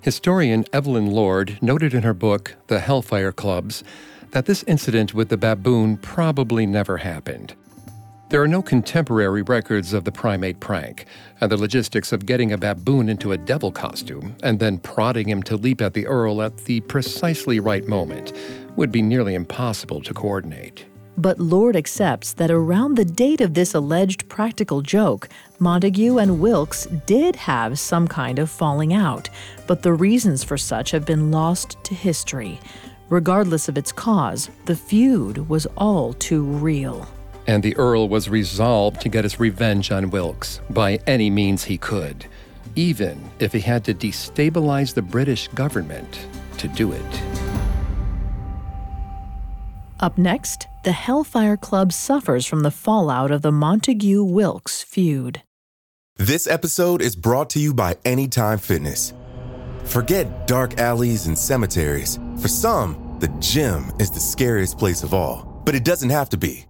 Historian 0.00 0.64
Evelyn 0.72 1.10
Lord 1.10 1.58
noted 1.60 1.92
in 1.92 2.02
her 2.02 2.14
book, 2.14 2.54
The 2.68 2.80
Hellfire 2.80 3.32
Clubs, 3.32 3.84
that 4.30 4.46
this 4.46 4.62
incident 4.62 5.12
with 5.12 5.28
the 5.28 5.36
baboon 5.36 5.98
probably 5.98 6.64
never 6.64 6.98
happened. 6.98 7.54
There 8.30 8.40
are 8.40 8.46
no 8.46 8.62
contemporary 8.62 9.42
records 9.42 9.92
of 9.92 10.04
the 10.04 10.12
primate 10.12 10.60
prank, 10.60 11.06
and 11.40 11.50
the 11.50 11.56
logistics 11.56 12.12
of 12.12 12.26
getting 12.26 12.52
a 12.52 12.56
baboon 12.56 13.08
into 13.08 13.32
a 13.32 13.36
devil 13.36 13.72
costume 13.72 14.36
and 14.44 14.60
then 14.60 14.78
prodding 14.78 15.28
him 15.28 15.42
to 15.42 15.56
leap 15.56 15.80
at 15.82 15.94
the 15.94 16.06
Earl 16.06 16.40
at 16.40 16.56
the 16.58 16.78
precisely 16.82 17.58
right 17.58 17.88
moment 17.88 18.32
would 18.76 18.92
be 18.92 19.02
nearly 19.02 19.34
impossible 19.34 20.00
to 20.02 20.14
coordinate. 20.14 20.86
But 21.18 21.40
Lord 21.40 21.74
accepts 21.74 22.32
that 22.34 22.52
around 22.52 22.94
the 22.94 23.04
date 23.04 23.40
of 23.40 23.54
this 23.54 23.74
alleged 23.74 24.28
practical 24.28 24.80
joke, 24.80 25.28
Montagu 25.58 26.22
and 26.22 26.38
Wilkes 26.38 26.86
did 27.06 27.34
have 27.34 27.80
some 27.80 28.06
kind 28.06 28.38
of 28.38 28.48
falling 28.48 28.94
out, 28.94 29.28
but 29.66 29.82
the 29.82 29.92
reasons 29.92 30.44
for 30.44 30.56
such 30.56 30.92
have 30.92 31.04
been 31.04 31.32
lost 31.32 31.82
to 31.82 31.96
history. 31.96 32.60
Regardless 33.08 33.68
of 33.68 33.76
its 33.76 33.90
cause, 33.90 34.50
the 34.66 34.76
feud 34.76 35.48
was 35.48 35.66
all 35.76 36.12
too 36.12 36.44
real 36.44 37.08
and 37.50 37.64
the 37.64 37.76
Earl 37.76 38.08
was 38.08 38.28
resolved 38.28 39.00
to 39.00 39.08
get 39.08 39.24
his 39.24 39.40
revenge 39.40 39.90
on 39.90 40.10
Wilkes 40.10 40.60
by 40.70 41.00
any 41.08 41.28
means 41.28 41.64
he 41.64 41.76
could, 41.76 42.26
even 42.76 43.28
if 43.40 43.52
he 43.52 43.58
had 43.58 43.84
to 43.86 43.92
destabilize 43.92 44.94
the 44.94 45.02
British 45.02 45.48
government 45.48 46.28
to 46.58 46.68
do 46.68 46.92
it. 46.92 47.22
Up 49.98 50.16
next, 50.16 50.68
the 50.84 50.92
Hellfire 50.92 51.56
Club 51.56 51.92
suffers 51.92 52.46
from 52.46 52.60
the 52.60 52.70
fallout 52.70 53.32
of 53.32 53.42
the 53.42 53.50
Montagu 53.50 54.24
Wilkes 54.24 54.84
feud. 54.84 55.42
This 56.18 56.46
episode 56.46 57.02
is 57.02 57.16
brought 57.16 57.50
to 57.50 57.58
you 57.58 57.74
by 57.74 57.96
Anytime 58.04 58.58
Fitness. 58.58 59.12
Forget 59.86 60.46
dark 60.46 60.78
alleys 60.78 61.26
and 61.26 61.36
cemeteries. 61.36 62.16
For 62.38 62.46
some, 62.46 63.16
the 63.18 63.28
gym 63.40 63.90
is 63.98 64.12
the 64.12 64.20
scariest 64.20 64.78
place 64.78 65.02
of 65.02 65.12
all, 65.12 65.60
but 65.64 65.74
it 65.74 65.84
doesn't 65.84 66.10
have 66.10 66.28
to 66.28 66.36
be. 66.36 66.69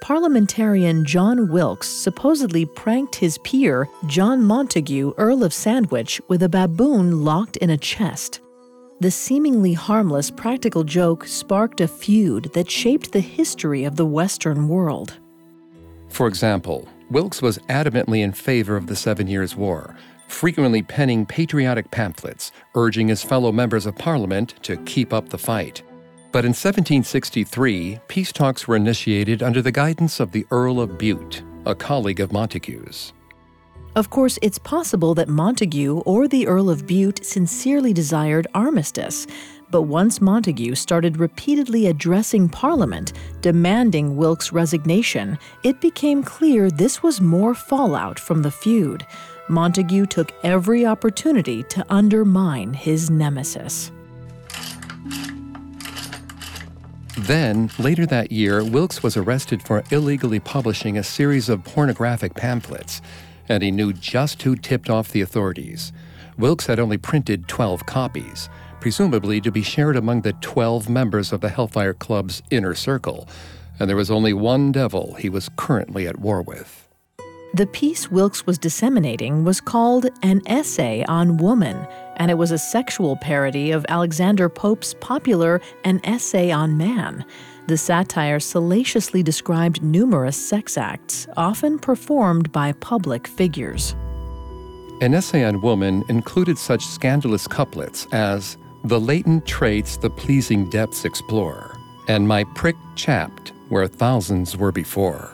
parliamentarian 0.00 1.04
John 1.04 1.48
Wilkes 1.48 1.88
supposedly 1.88 2.64
pranked 2.64 3.16
his 3.16 3.38
peer, 3.38 3.88
John 4.06 4.42
Montagu, 4.42 5.14
Earl 5.16 5.44
of 5.44 5.52
Sandwich, 5.52 6.20
with 6.28 6.42
a 6.42 6.48
baboon 6.48 7.24
locked 7.24 7.56
in 7.58 7.70
a 7.70 7.76
chest. 7.76 8.40
The 9.00 9.10
seemingly 9.10 9.72
harmless 9.72 10.30
practical 10.30 10.84
joke 10.84 11.26
sparked 11.26 11.80
a 11.80 11.88
feud 11.88 12.52
that 12.52 12.70
shaped 12.70 13.12
the 13.12 13.20
history 13.20 13.84
of 13.84 13.96
the 13.96 14.06
Western 14.06 14.68
world. 14.68 15.18
For 16.08 16.26
example, 16.26 16.88
Wilkes 17.10 17.40
was 17.40 17.58
adamantly 17.68 18.22
in 18.22 18.32
favor 18.32 18.76
of 18.76 18.86
the 18.86 18.96
Seven 18.96 19.26
Years' 19.26 19.56
War, 19.56 19.96
frequently 20.28 20.82
penning 20.82 21.26
patriotic 21.26 21.90
pamphlets 21.90 22.52
urging 22.74 23.08
his 23.08 23.22
fellow 23.22 23.52
members 23.52 23.86
of 23.86 23.96
Parliament 23.96 24.54
to 24.62 24.76
keep 24.78 25.12
up 25.12 25.30
the 25.30 25.38
fight. 25.38 25.82
But 26.32 26.44
in 26.44 26.50
1763, 26.50 27.98
peace 28.06 28.30
talks 28.30 28.68
were 28.68 28.76
initiated 28.76 29.42
under 29.42 29.60
the 29.60 29.72
guidance 29.72 30.20
of 30.20 30.30
the 30.30 30.46
Earl 30.52 30.80
of 30.80 30.96
Bute, 30.96 31.42
a 31.66 31.74
colleague 31.74 32.20
of 32.20 32.30
Montagu's. 32.30 33.12
Of 33.96 34.10
course, 34.10 34.38
it's 34.40 34.58
possible 34.58 35.14
that 35.16 35.26
Montagu 35.26 36.04
or 36.06 36.28
the 36.28 36.46
Earl 36.46 36.70
of 36.70 36.86
Bute 36.86 37.26
sincerely 37.26 37.92
desired 37.92 38.46
armistice, 38.54 39.26
but 39.72 39.82
once 39.82 40.20
Montagu 40.20 40.76
started 40.76 41.18
repeatedly 41.18 41.88
addressing 41.88 42.48
Parliament, 42.48 43.12
demanding 43.40 44.16
Wilkes' 44.16 44.52
resignation, 44.52 45.36
it 45.64 45.80
became 45.80 46.22
clear 46.22 46.70
this 46.70 47.02
was 47.02 47.20
more 47.20 47.54
fallout 47.54 48.20
from 48.20 48.42
the 48.42 48.50
feud. 48.52 49.04
Montagu 49.48 50.08
took 50.08 50.32
every 50.44 50.86
opportunity 50.86 51.64
to 51.64 51.84
undermine 51.90 52.72
his 52.72 53.10
nemesis. 53.10 53.90
Then, 57.26 57.70
later 57.78 58.06
that 58.06 58.32
year, 58.32 58.64
Wilkes 58.64 59.02
was 59.02 59.14
arrested 59.14 59.62
for 59.62 59.84
illegally 59.90 60.40
publishing 60.40 60.96
a 60.96 61.04
series 61.04 61.50
of 61.50 61.64
pornographic 61.64 62.32
pamphlets, 62.34 63.02
and 63.46 63.62
he 63.62 63.70
knew 63.70 63.92
just 63.92 64.42
who 64.42 64.56
tipped 64.56 64.88
off 64.88 65.10
the 65.10 65.20
authorities. 65.20 65.92
Wilkes 66.38 66.64
had 66.64 66.80
only 66.80 66.96
printed 66.96 67.46
12 67.46 67.84
copies, 67.84 68.48
presumably 68.80 69.38
to 69.42 69.52
be 69.52 69.62
shared 69.62 69.96
among 69.96 70.22
the 70.22 70.32
12 70.32 70.88
members 70.88 71.30
of 71.30 71.42
the 71.42 71.50
Hellfire 71.50 71.92
Club's 71.92 72.42
inner 72.50 72.74
circle, 72.74 73.28
and 73.78 73.86
there 73.86 73.96
was 73.96 74.10
only 74.10 74.32
one 74.32 74.72
devil 74.72 75.14
he 75.14 75.28
was 75.28 75.50
currently 75.56 76.06
at 76.06 76.18
war 76.18 76.40
with. 76.40 76.88
The 77.52 77.66
piece 77.66 78.10
Wilkes 78.10 78.46
was 78.46 78.56
disseminating 78.56 79.44
was 79.44 79.60
called 79.60 80.06
An 80.22 80.40
Essay 80.46 81.04
on 81.06 81.36
Woman, 81.36 81.86
and 82.20 82.30
it 82.30 82.34
was 82.34 82.52
a 82.52 82.58
sexual 82.58 83.16
parody 83.16 83.70
of 83.70 83.86
Alexander 83.88 84.50
Pope's 84.50 84.94
popular 85.00 85.58
An 85.84 86.02
Essay 86.04 86.52
on 86.52 86.76
Man. 86.76 87.24
The 87.66 87.78
satire 87.78 88.38
salaciously 88.38 89.22
described 89.22 89.82
numerous 89.82 90.36
sex 90.36 90.76
acts, 90.76 91.26
often 91.38 91.78
performed 91.78 92.52
by 92.52 92.72
public 92.72 93.26
figures. 93.26 93.96
An 95.00 95.14
essay 95.14 95.44
on 95.44 95.62
woman 95.62 96.04
included 96.10 96.58
such 96.58 96.84
scandalous 96.84 97.46
couplets 97.46 98.06
as 98.12 98.58
The 98.84 99.00
latent 99.00 99.46
traits 99.46 99.96
the 99.96 100.10
pleasing 100.10 100.68
depths 100.68 101.06
explore, 101.06 101.74
and 102.06 102.28
my 102.28 102.44
prick 102.54 102.76
chapped 102.96 103.54
where 103.70 103.86
thousands 103.86 104.58
were 104.58 104.72
before. 104.72 105.30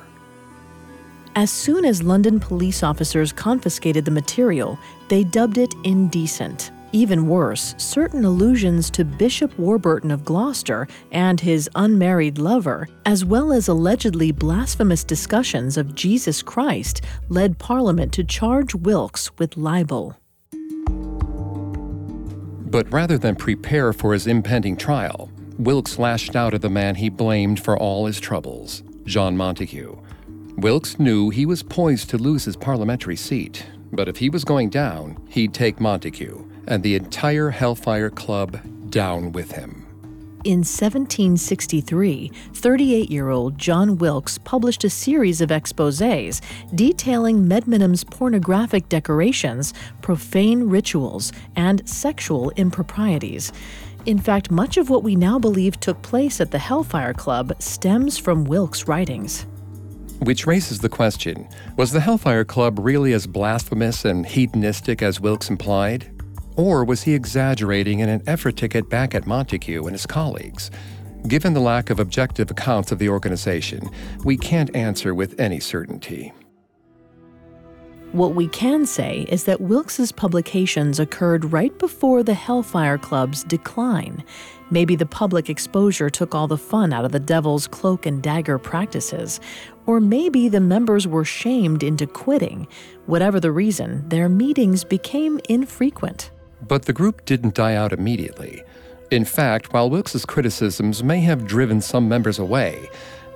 As 1.34 1.50
soon 1.50 1.84
as 1.84 2.02
London 2.02 2.38
police 2.38 2.84
officers 2.84 3.32
confiscated 3.32 4.04
the 4.04 4.10
material, 4.10 4.78
they 5.08 5.24
dubbed 5.24 5.58
it 5.58 5.74
indecent. 5.84 6.70
Even 6.92 7.26
worse, 7.26 7.74
certain 7.78 8.24
allusions 8.24 8.90
to 8.90 9.04
Bishop 9.04 9.58
Warburton 9.58 10.10
of 10.10 10.24
Gloucester 10.24 10.86
and 11.10 11.40
his 11.40 11.68
unmarried 11.74 12.38
lover, 12.38 12.88
as 13.04 13.24
well 13.24 13.52
as 13.52 13.66
allegedly 13.66 14.30
blasphemous 14.30 15.02
discussions 15.02 15.76
of 15.76 15.94
Jesus 15.94 16.42
Christ, 16.42 17.02
led 17.28 17.58
Parliament 17.58 18.12
to 18.12 18.24
charge 18.24 18.74
Wilkes 18.74 19.36
with 19.36 19.56
libel. 19.56 20.16
But 22.68 22.90
rather 22.92 23.18
than 23.18 23.34
prepare 23.34 23.92
for 23.92 24.12
his 24.12 24.26
impending 24.26 24.76
trial, 24.76 25.30
Wilkes 25.58 25.98
lashed 25.98 26.36
out 26.36 26.54
at 26.54 26.62
the 26.62 26.70
man 26.70 26.94
he 26.94 27.08
blamed 27.08 27.58
for 27.58 27.76
all 27.76 28.06
his 28.06 28.20
troubles, 28.20 28.82
John 29.04 29.36
Montagu. 29.36 30.00
Wilkes 30.58 30.98
knew 30.98 31.30
he 31.30 31.46
was 31.46 31.62
poised 31.62 32.10
to 32.10 32.18
lose 32.18 32.44
his 32.44 32.56
parliamentary 32.56 33.16
seat, 33.16 33.66
but 33.92 34.08
if 34.08 34.18
he 34.18 34.28
was 34.28 34.44
going 34.44 34.70
down, 34.70 35.16
he'd 35.28 35.52
take 35.52 35.78
Montagu 35.78 36.45
and 36.66 36.82
the 36.82 36.94
entire 36.94 37.50
Hellfire 37.50 38.10
Club 38.10 38.58
down 38.90 39.32
with 39.32 39.52
him. 39.52 39.86
In 40.44 40.58
1763, 40.58 42.30
38 42.54 43.10
year 43.10 43.30
old 43.30 43.58
John 43.58 43.98
Wilkes 43.98 44.38
published 44.38 44.84
a 44.84 44.90
series 44.90 45.40
of 45.40 45.50
exposés 45.50 46.40
detailing 46.72 47.48
Medmenham's 47.48 48.04
pornographic 48.04 48.88
decorations, 48.88 49.74
profane 50.02 50.68
rituals, 50.68 51.32
and 51.56 51.86
sexual 51.88 52.50
improprieties. 52.50 53.52
In 54.06 54.20
fact, 54.20 54.52
much 54.52 54.76
of 54.76 54.88
what 54.88 55.02
we 55.02 55.16
now 55.16 55.36
believe 55.36 55.80
took 55.80 56.00
place 56.02 56.40
at 56.40 56.52
the 56.52 56.60
Hellfire 56.60 57.12
Club 57.12 57.52
stems 57.58 58.16
from 58.16 58.44
Wilkes' 58.44 58.86
writings. 58.86 59.46
Which 60.20 60.46
raises 60.46 60.78
the 60.78 60.88
question 60.88 61.48
was 61.76 61.90
the 61.90 62.00
Hellfire 62.00 62.44
Club 62.44 62.78
really 62.78 63.12
as 63.12 63.26
blasphemous 63.26 64.04
and 64.04 64.24
hedonistic 64.24 65.02
as 65.02 65.20
Wilkes 65.20 65.50
implied? 65.50 66.15
Or 66.56 66.84
was 66.84 67.02
he 67.02 67.14
exaggerating 67.14 68.00
in 68.00 68.08
an 68.08 68.22
effort 68.26 68.56
to 68.56 68.68
get 68.68 68.88
back 68.88 69.14
at 69.14 69.24
Montagu 69.24 69.82
and 69.82 69.92
his 69.92 70.06
colleagues? 70.06 70.70
Given 71.28 71.54
the 71.54 71.60
lack 71.60 71.90
of 71.90 72.00
objective 72.00 72.50
accounts 72.50 72.92
of 72.92 72.98
the 72.98 73.08
organization, 73.08 73.90
we 74.24 74.36
can't 74.36 74.74
answer 74.74 75.14
with 75.14 75.38
any 75.38 75.60
certainty. 75.60 76.32
What 78.12 78.34
we 78.34 78.48
can 78.48 78.86
say 78.86 79.26
is 79.28 79.44
that 79.44 79.60
Wilkes's 79.60 80.12
publications 80.12 81.00
occurred 81.00 81.52
right 81.52 81.76
before 81.78 82.22
the 82.22 82.32
Hellfire 82.32 82.96
Club's 82.96 83.44
decline. 83.44 84.24
Maybe 84.70 84.96
the 84.96 85.04
public 85.04 85.50
exposure 85.50 86.08
took 86.08 86.34
all 86.34 86.46
the 86.46 86.56
fun 86.56 86.92
out 86.92 87.04
of 87.04 87.12
the 87.12 87.20
devil's 87.20 87.66
cloak 87.66 88.06
and 88.06 88.22
dagger 88.22 88.58
practices. 88.58 89.40
Or 89.84 90.00
maybe 90.00 90.48
the 90.48 90.60
members 90.60 91.06
were 91.06 91.24
shamed 91.24 91.82
into 91.82 92.06
quitting. 92.06 92.68
Whatever 93.04 93.38
the 93.40 93.52
reason, 93.52 94.08
their 94.08 94.28
meetings 94.28 94.84
became 94.84 95.38
infrequent. 95.48 96.30
But 96.62 96.84
the 96.84 96.92
group 96.92 97.24
didn't 97.24 97.54
die 97.54 97.74
out 97.74 97.92
immediately. 97.92 98.62
In 99.10 99.24
fact, 99.24 99.72
while 99.72 99.90
Wilkes's 99.90 100.24
criticisms 100.24 101.02
may 101.02 101.20
have 101.20 101.46
driven 101.46 101.80
some 101.80 102.08
members 102.08 102.38
away, 102.38 102.88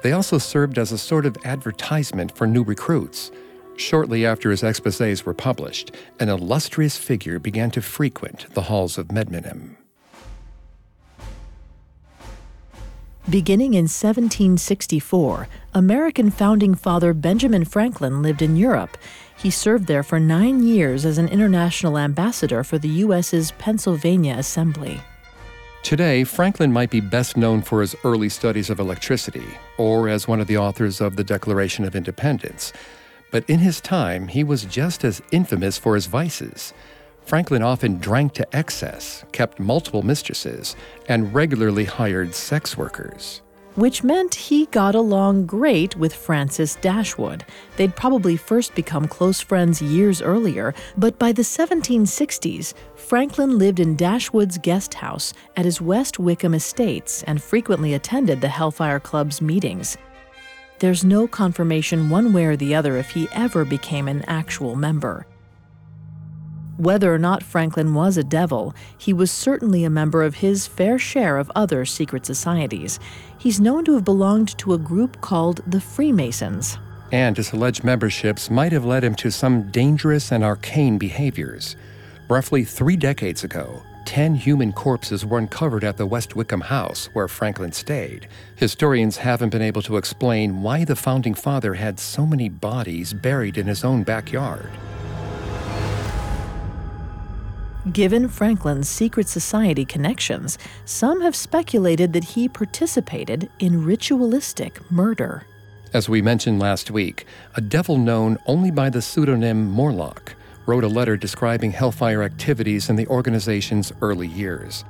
they 0.02 0.12
also 0.12 0.38
served 0.38 0.78
as 0.78 0.92
a 0.92 0.98
sort 0.98 1.26
of 1.26 1.36
advertisement 1.44 2.36
for 2.36 2.46
new 2.46 2.62
recruits. 2.62 3.30
Shortly 3.76 4.26
after 4.26 4.50
his 4.50 4.62
exposés 4.62 5.24
were 5.24 5.34
published, 5.34 5.92
an 6.18 6.28
illustrious 6.28 6.96
figure 6.96 7.38
began 7.38 7.70
to 7.72 7.82
frequent 7.82 8.46
the 8.54 8.62
halls 8.62 8.98
of 8.98 9.08
Medmenham. 9.08 9.76
Beginning 13.28 13.74
in 13.74 13.84
1764, 13.84 15.46
American 15.74 16.30
founding 16.30 16.74
father 16.74 17.14
Benjamin 17.14 17.64
Franklin 17.64 18.22
lived 18.22 18.42
in 18.42 18.56
Europe. 18.56 18.96
He 19.40 19.50
served 19.50 19.86
there 19.86 20.02
for 20.02 20.20
nine 20.20 20.62
years 20.62 21.06
as 21.06 21.16
an 21.16 21.26
international 21.28 21.96
ambassador 21.96 22.62
for 22.62 22.76
the 22.76 22.90
U.S.'s 23.04 23.52
Pennsylvania 23.52 24.34
Assembly. 24.36 25.00
Today, 25.82 26.24
Franklin 26.24 26.74
might 26.74 26.90
be 26.90 27.00
best 27.00 27.38
known 27.38 27.62
for 27.62 27.80
his 27.80 27.96
early 28.04 28.28
studies 28.28 28.68
of 28.68 28.78
electricity, 28.78 29.46
or 29.78 30.10
as 30.10 30.28
one 30.28 30.42
of 30.42 30.46
the 30.46 30.58
authors 30.58 31.00
of 31.00 31.16
the 31.16 31.24
Declaration 31.24 31.86
of 31.86 31.96
Independence. 31.96 32.74
But 33.30 33.48
in 33.48 33.60
his 33.60 33.80
time, 33.80 34.28
he 34.28 34.44
was 34.44 34.66
just 34.66 35.04
as 35.04 35.22
infamous 35.32 35.78
for 35.78 35.94
his 35.94 36.04
vices. 36.04 36.74
Franklin 37.24 37.62
often 37.62 37.96
drank 37.96 38.34
to 38.34 38.54
excess, 38.54 39.24
kept 39.32 39.58
multiple 39.58 40.02
mistresses, 40.02 40.76
and 41.08 41.32
regularly 41.32 41.86
hired 41.86 42.34
sex 42.34 42.76
workers 42.76 43.40
which 43.74 44.02
meant 44.02 44.34
he 44.34 44.66
got 44.66 44.94
along 44.94 45.46
great 45.46 45.96
with 45.96 46.14
Francis 46.14 46.76
Dashwood. 46.76 47.44
They'd 47.76 47.96
probably 47.96 48.36
first 48.36 48.74
become 48.74 49.08
close 49.08 49.40
friends 49.40 49.80
years 49.80 50.20
earlier, 50.20 50.74
but 50.96 51.18
by 51.18 51.32
the 51.32 51.42
1760s, 51.42 52.74
Franklin 52.96 53.58
lived 53.58 53.80
in 53.80 53.96
Dashwood's 53.96 54.58
guest 54.58 54.94
house 54.94 55.32
at 55.56 55.64
his 55.64 55.80
West 55.80 56.18
Wycombe 56.18 56.54
estates 56.54 57.22
and 57.24 57.42
frequently 57.42 57.94
attended 57.94 58.40
the 58.40 58.48
Hellfire 58.48 59.00
Club's 59.00 59.40
meetings. 59.40 59.96
There's 60.78 61.04
no 61.04 61.28
confirmation 61.28 62.08
one 62.08 62.32
way 62.32 62.46
or 62.46 62.56
the 62.56 62.74
other 62.74 62.96
if 62.96 63.10
he 63.10 63.28
ever 63.32 63.64
became 63.64 64.08
an 64.08 64.24
actual 64.26 64.76
member. 64.76 65.26
Whether 66.80 67.14
or 67.14 67.18
not 67.18 67.42
Franklin 67.42 67.92
was 67.92 68.16
a 68.16 68.24
devil, 68.24 68.74
he 68.96 69.12
was 69.12 69.30
certainly 69.30 69.84
a 69.84 69.90
member 69.90 70.22
of 70.22 70.36
his 70.36 70.66
fair 70.66 70.98
share 70.98 71.36
of 71.36 71.52
other 71.54 71.84
secret 71.84 72.24
societies. 72.24 72.98
He's 73.36 73.60
known 73.60 73.84
to 73.84 73.92
have 73.96 74.04
belonged 74.06 74.56
to 74.56 74.72
a 74.72 74.78
group 74.78 75.20
called 75.20 75.60
the 75.66 75.82
Freemasons. 75.82 76.78
And 77.12 77.36
his 77.36 77.52
alleged 77.52 77.84
memberships 77.84 78.48
might 78.48 78.72
have 78.72 78.86
led 78.86 79.04
him 79.04 79.14
to 79.16 79.30
some 79.30 79.70
dangerous 79.70 80.32
and 80.32 80.42
arcane 80.42 80.96
behaviors. 80.96 81.76
Roughly 82.30 82.64
three 82.64 82.96
decades 82.96 83.44
ago, 83.44 83.82
10 84.06 84.36
human 84.36 84.72
corpses 84.72 85.26
were 85.26 85.36
uncovered 85.36 85.84
at 85.84 85.98
the 85.98 86.06
West 86.06 86.34
Wycombe 86.34 86.62
house 86.62 87.10
where 87.12 87.28
Franklin 87.28 87.72
stayed. 87.72 88.26
Historians 88.56 89.18
haven't 89.18 89.50
been 89.50 89.60
able 89.60 89.82
to 89.82 89.98
explain 89.98 90.62
why 90.62 90.86
the 90.86 90.96
founding 90.96 91.34
father 91.34 91.74
had 91.74 92.00
so 92.00 92.24
many 92.24 92.48
bodies 92.48 93.12
buried 93.12 93.58
in 93.58 93.66
his 93.66 93.84
own 93.84 94.02
backyard. 94.02 94.70
Given 97.92 98.28
Franklin's 98.28 98.90
secret 98.90 99.26
society 99.26 99.86
connections, 99.86 100.58
some 100.84 101.22
have 101.22 101.34
speculated 101.34 102.12
that 102.12 102.24
he 102.24 102.46
participated 102.46 103.48
in 103.58 103.86
ritualistic 103.86 104.78
murder. 104.90 105.46
As 105.94 106.06
we 106.06 106.20
mentioned 106.20 106.60
last 106.60 106.90
week, 106.90 107.24
a 107.54 107.62
devil 107.62 107.96
known 107.96 108.36
only 108.44 108.70
by 108.70 108.90
the 108.90 109.00
pseudonym 109.00 109.70
Morlock 109.70 110.34
wrote 110.66 110.84
a 110.84 110.88
letter 110.88 111.16
describing 111.16 111.70
Hellfire 111.70 112.22
activities 112.22 112.90
in 112.90 112.96
the 112.96 113.06
organization's 113.06 113.94
early 114.02 114.28
years. 114.28 114.84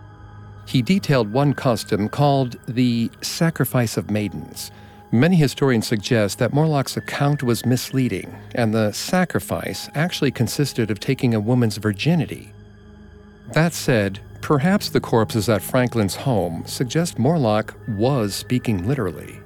He 0.66 0.82
detailed 0.82 1.32
one 1.32 1.54
custom 1.54 2.08
called 2.08 2.56
the 2.66 3.08
Sacrifice 3.22 3.96
of 3.96 4.10
Maidens. 4.10 4.72
Many 5.12 5.36
historians 5.36 5.86
suggest 5.86 6.40
that 6.40 6.52
Morlock's 6.52 6.96
account 6.96 7.44
was 7.44 7.64
misleading, 7.64 8.36
and 8.56 8.74
the 8.74 8.90
sacrifice 8.90 9.88
actually 9.94 10.32
consisted 10.32 10.90
of 10.90 10.98
taking 10.98 11.34
a 11.34 11.40
woman's 11.40 11.76
virginity. 11.76 12.52
That 13.52 13.72
said, 13.72 14.20
perhaps 14.40 14.90
the 14.90 15.00
corpses 15.00 15.48
at 15.48 15.60
Franklin's 15.60 16.14
home 16.14 16.62
suggest 16.66 17.18
Morlock 17.18 17.74
was 17.88 18.34
speaking 18.34 18.86
literally. 18.86 19.40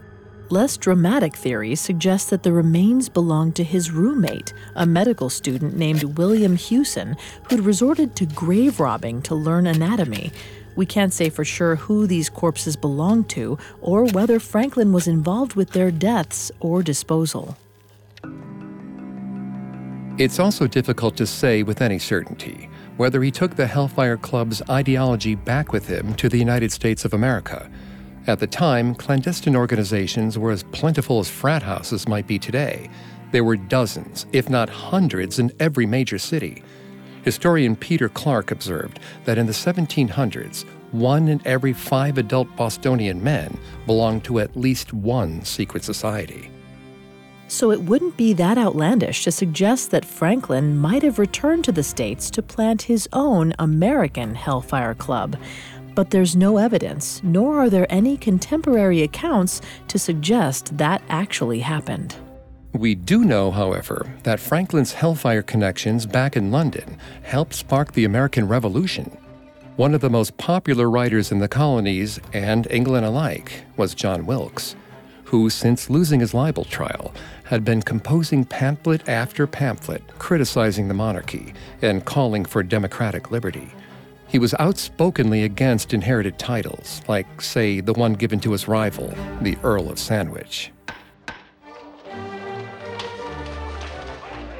Less 0.51 0.77
dramatic 0.77 1.35
theories 1.35 1.81
suggest 1.81 2.29
that 2.29 2.43
the 2.43 2.53
remains 2.53 3.09
belonged 3.09 3.57
to 3.57 3.65
his 3.65 3.91
roommate, 3.91 4.53
a 4.77 4.85
medical 4.85 5.31
student 5.31 5.75
named 5.77 6.19
William 6.19 6.57
Hewson, 6.57 7.17
who'd 7.49 7.61
resorted 7.61 8.15
to 8.17 8.27
grave 8.27 8.79
robbing 8.79 9.23
to 9.23 9.35
learn 9.35 9.67
anatomy. 9.67 10.33
We 10.77 10.85
can't 10.85 11.15
say 11.15 11.31
for 11.31 11.45
sure 11.45 11.77
who 11.77 12.07
these 12.07 12.29
corpses 12.29 12.77
belonged 12.77 13.31
to 13.31 13.57
or 13.81 14.05
whether 14.05 14.39
Franklin 14.39 14.93
was 14.93 15.09
involved 15.09 15.55
with 15.55 15.71
their 15.71 15.91
deaths 15.91 16.53
or 16.61 16.83
disposal. 16.83 17.57
It's 20.19 20.39
also 20.39 20.67
difficult 20.67 21.17
to 21.17 21.27
say 21.27 21.63
with 21.63 21.81
any 21.81 21.99
certainty 21.99 22.69
whether 22.97 23.23
he 23.23 23.31
took 23.31 23.57
the 23.57 23.67
Hellfire 23.67 24.17
Club's 24.17 24.63
ideology 24.71 25.35
back 25.35 25.73
with 25.73 25.89
him 25.89 26.15
to 26.15 26.29
the 26.29 26.39
United 26.39 26.73
States 26.73 27.05
of 27.05 27.13
America. 27.13 27.71
At 28.27 28.39
the 28.39 28.47
time, 28.47 28.95
clandestine 28.95 29.57
organizations 29.57 30.39
were 30.39 30.51
as 30.51 30.63
plentiful 30.63 31.19
as 31.19 31.29
frat 31.29 31.63
houses 31.63 32.09
might 32.09 32.27
be 32.27 32.39
today. 32.39 32.89
There 33.33 33.45
were 33.45 33.57
dozens, 33.57 34.27
if 34.33 34.49
not 34.49 34.69
hundreds, 34.69 35.39
in 35.39 35.53
every 35.61 35.87
major 35.87 36.19
city. 36.19 36.63
Historian 37.25 37.75
Peter 37.75 38.09
Clark 38.09 38.51
observed 38.51 39.01
that 39.25 39.39
in 39.39 39.47
the 39.47 39.53
1700s, 39.53 40.65
one 40.93 41.29
in 41.29 41.43
every 41.45 41.73
five 41.73 42.19
adult 42.19 42.55
Bostonian 42.55 43.23
men 43.23 43.59
belonged 43.87 44.25
to 44.25 44.39
at 44.39 44.57
least 44.57 44.93
one 44.93 45.45
secret 45.45 45.83
society. 45.83 46.51
So 47.49 47.71
it 47.71 47.83
wouldn't 47.83 48.17
be 48.17 48.33
that 48.35 48.59
outlandish 48.59 49.25
to 49.25 49.31
suggest 49.31 49.91
that 49.91 50.05
Franklin 50.05 50.77
might 50.77 51.03
have 51.03 51.19
returned 51.19 51.65
to 51.65 51.73
the 51.73 51.83
States 51.83 52.31
to 52.31 52.43
plant 52.43 52.83
his 52.83 53.09
own 53.13 53.53
American 53.59 54.35
Hellfire 54.35 54.95
Club. 54.95 55.37
But 55.95 56.11
there's 56.11 56.35
no 56.35 56.57
evidence, 56.57 57.23
nor 57.23 57.61
are 57.61 57.71
there 57.71 57.87
any 57.89 58.17
contemporary 58.17 59.03
accounts 59.03 59.61
to 59.89 59.99
suggest 59.99 60.77
that 60.79 61.03
actually 61.09 61.61
happened. 61.61 62.17
We 62.73 62.97
do 62.97 63.25
know, 63.25 63.53
however, 63.53 64.13
that 64.25 64.41
Franklin's 64.41 64.95
Hellfire 64.95 65.43
connections 65.43 66.07
back 66.07 66.37
in 66.37 66.51
London 66.51 66.99
helped 67.23 67.55
spark 67.55 67.93
the 67.93 68.05
American 68.05 68.49
Revolution. 68.49 69.17
One 69.77 69.95
of 69.95 70.01
the 70.01 70.11
most 70.11 70.37
popular 70.39 70.91
writers 70.91 71.31
in 71.31 71.39
the 71.39 71.49
colonies 71.49 72.19
and 72.33 72.67
England 72.71 73.07
alike 73.07 73.65
was 73.77 73.95
John 73.95 74.27
Wilkes, 74.27 74.75
who, 75.25 75.51
since 75.51 75.91
losing 75.91 76.21
his 76.21 76.35
libel 76.35 76.65
trial, 76.65 77.13
had 77.45 77.65
been 77.65 77.83
composing 77.83 78.45
pamphlet 78.45 79.09
after 79.09 79.47
pamphlet 79.47 80.03
criticizing 80.19 80.89
the 80.89 80.95
monarchy 80.95 81.55
and 81.83 82.05
calling 82.05 82.45
for 82.45 82.63
democratic 82.63 83.31
liberty. 83.31 83.71
He 84.27 84.39
was 84.39 84.55
outspokenly 84.59 85.45
against 85.45 85.95
inherited 85.95 86.39
titles, 86.39 87.03
like, 87.07 87.41
say, 87.41 87.81
the 87.81 87.93
one 87.93 88.15
given 88.15 88.41
to 88.41 88.53
his 88.53 88.67
rival, 88.67 89.15
the 89.43 89.57
Earl 89.63 89.91
of 89.91 89.99
Sandwich. 89.99 90.73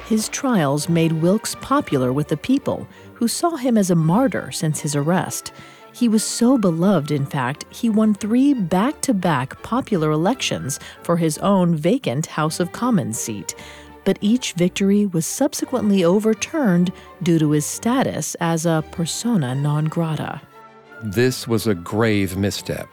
His 0.07 0.29
trials 0.29 0.87
made 0.87 1.13
Wilkes 1.13 1.55
popular 1.61 2.13
with 2.13 2.27
the 2.27 2.37
people, 2.37 2.87
who 3.15 3.27
saw 3.27 3.55
him 3.55 3.77
as 3.77 3.89
a 3.89 3.95
martyr 3.95 4.51
since 4.51 4.81
his 4.81 4.95
arrest. 4.95 5.51
He 5.95 6.09
was 6.09 6.25
so 6.25 6.57
beloved, 6.57 7.09
in 7.09 7.25
fact, 7.25 7.63
he 7.69 7.89
won 7.89 8.13
three 8.13 8.53
back 8.53 8.99
to 9.03 9.13
back 9.13 9.63
popular 9.63 10.11
elections 10.11 10.77
for 11.03 11.15
his 11.15 11.37
own 11.37 11.73
vacant 11.73 12.25
House 12.25 12.59
of 12.59 12.73
Commons 12.73 13.17
seat. 13.17 13.55
But 14.03 14.17
each 14.19 14.53
victory 14.53 15.05
was 15.05 15.25
subsequently 15.25 16.03
overturned 16.03 16.91
due 17.23 17.39
to 17.39 17.51
his 17.51 17.65
status 17.65 18.35
as 18.41 18.65
a 18.65 18.83
persona 18.91 19.55
non 19.55 19.85
grata. 19.85 20.41
This 21.01 21.47
was 21.47 21.65
a 21.65 21.73
grave 21.73 22.35
misstep. 22.35 22.89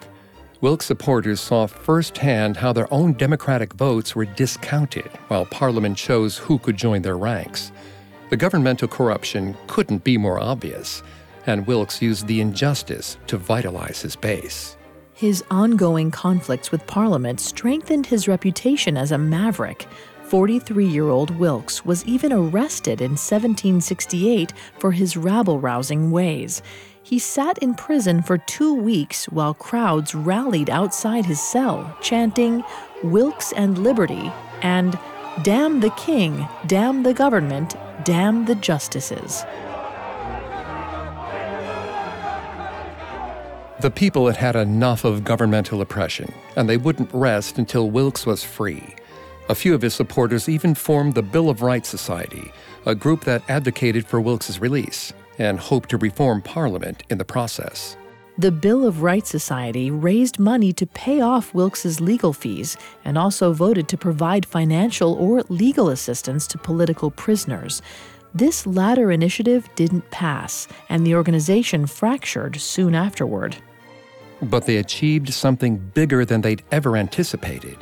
Wilkes 0.61 0.87
supporters 0.87 1.41
saw 1.41 1.67
firsthand 1.67 2.57
how 2.57 2.73
their 2.73 2.93
own 2.95 3.15
Democratic 3.15 3.73
votes 3.73 4.15
were 4.15 4.27
discounted 4.27 5.11
while 5.27 5.45
Parliament 5.47 5.97
chose 5.97 6.39
who 6.39 6.57
could 6.57 6.77
join 6.77 7.03
their 7.03 7.19
ranks. 7.19 7.73
The 8.31 8.37
governmental 8.37 8.87
corruption 8.87 9.57
couldn't 9.67 10.05
be 10.05 10.17
more 10.17 10.39
obvious, 10.39 11.03
and 11.47 11.67
Wilkes 11.67 12.01
used 12.03 12.27
the 12.27 12.41
injustice 12.41 13.17
to 13.27 13.37
vitalize 13.37 14.03
his 14.03 14.17
base. 14.17 14.77
His 15.15 15.45
ongoing 15.51 16.11
conflicts 16.11 16.73
with 16.73 16.87
Parliament 16.87 17.41
strengthened 17.41 18.07
his 18.07 18.29
reputation 18.29 18.97
as 18.97 19.13
a 19.13 19.19
maverick. 19.19 19.87
43 20.25 20.87
year 20.87 21.09
old 21.09 21.31
Wilkes 21.39 21.85
was 21.85 22.05
even 22.07 22.33
arrested 22.33 23.01
in 23.01 23.13
1768 23.13 24.53
for 24.79 24.93
his 24.93 25.17
rabble 25.17 25.61
rousing 25.61 26.11
ways 26.11 26.63
he 27.03 27.19
sat 27.19 27.59
in 27.59 27.75
prison 27.75 28.23
for 28.23 28.39
two 28.39 28.75
weeks 28.75 29.27
while 29.27 29.55
crowds 29.55 30.15
rallied 30.15 30.71
outside 30.71 31.27
his 31.27 31.41
cell, 31.41 31.97
chanting, 32.01 32.63
Wilkes 33.03 33.53
and 33.53 33.79
Liberty, 33.79 34.33
and 34.63 34.99
Damn 35.43 35.81
the 35.81 35.91
King, 35.91 36.47
damn 36.67 37.03
the 37.03 37.15
government, 37.15 37.75
damn 38.05 38.45
the 38.45 38.55
justices. 38.55 39.45
The 43.83 43.91
people 43.91 44.29
had 44.29 44.37
had 44.37 44.55
enough 44.55 45.05
of 45.05 45.25
governmental 45.25 45.81
oppression, 45.81 46.33
and 46.55 46.69
they 46.69 46.77
wouldn't 46.77 47.13
rest 47.13 47.59
until 47.59 47.91
Wilkes 47.91 48.25
was 48.25 48.45
free. 48.45 48.95
A 49.49 49.57
few 49.57 49.75
of 49.75 49.83
his 49.83 49.93
supporters 49.93 50.49
even 50.49 50.77
formed 50.77 51.15
the 51.15 51.23
Bill 51.23 51.51
of 51.51 51.63
Rights 51.63 51.89
Society, 51.89 52.53
a 52.87 52.95
group 52.95 53.25
that 53.25 53.43
advocated 53.51 54.07
for 54.07 54.21
Wilkes's 54.21 54.61
release 54.61 55.13
and 55.37 55.59
hoped 55.59 55.89
to 55.89 55.97
reform 55.97 56.43
Parliament 56.43 57.03
in 57.11 57.19
the 57.19 57.25
process. 57.25 57.97
The 58.39 58.53
Bill 58.53 58.87
of 58.87 59.03
Rights 59.03 59.31
Society 59.31 59.91
raised 59.91 60.39
money 60.39 60.73
to 60.75 60.87
pay 60.87 61.21
off 61.21 61.53
Wilkes's 61.53 62.01
legal 62.01 62.33
fees 62.33 62.77
and 63.05 63.19
also 63.19 63.53
voted 63.53 63.89
to 63.89 63.97
provide 63.97 64.47
financial 64.47 65.15
or 65.15 65.43
legal 65.49 65.89
assistance 65.89 66.47
to 66.47 66.57
political 66.57 67.11
prisoners. 67.11 67.83
This 68.33 68.65
latter 68.65 69.11
initiative 69.11 69.69
didn't 69.75 70.09
pass, 70.13 70.69
and 70.89 71.05
the 71.05 71.17
organization 71.17 71.87
fractured 71.87 72.61
soon 72.61 72.95
afterward. 72.95 73.57
But 74.43 74.67
they 74.67 74.77
achieved 74.77 75.33
something 75.33 75.79
bigger 75.79 76.25
than 76.25 76.41
they'd 76.41 76.65
ever 76.71 76.97
anticipated. 76.97 77.79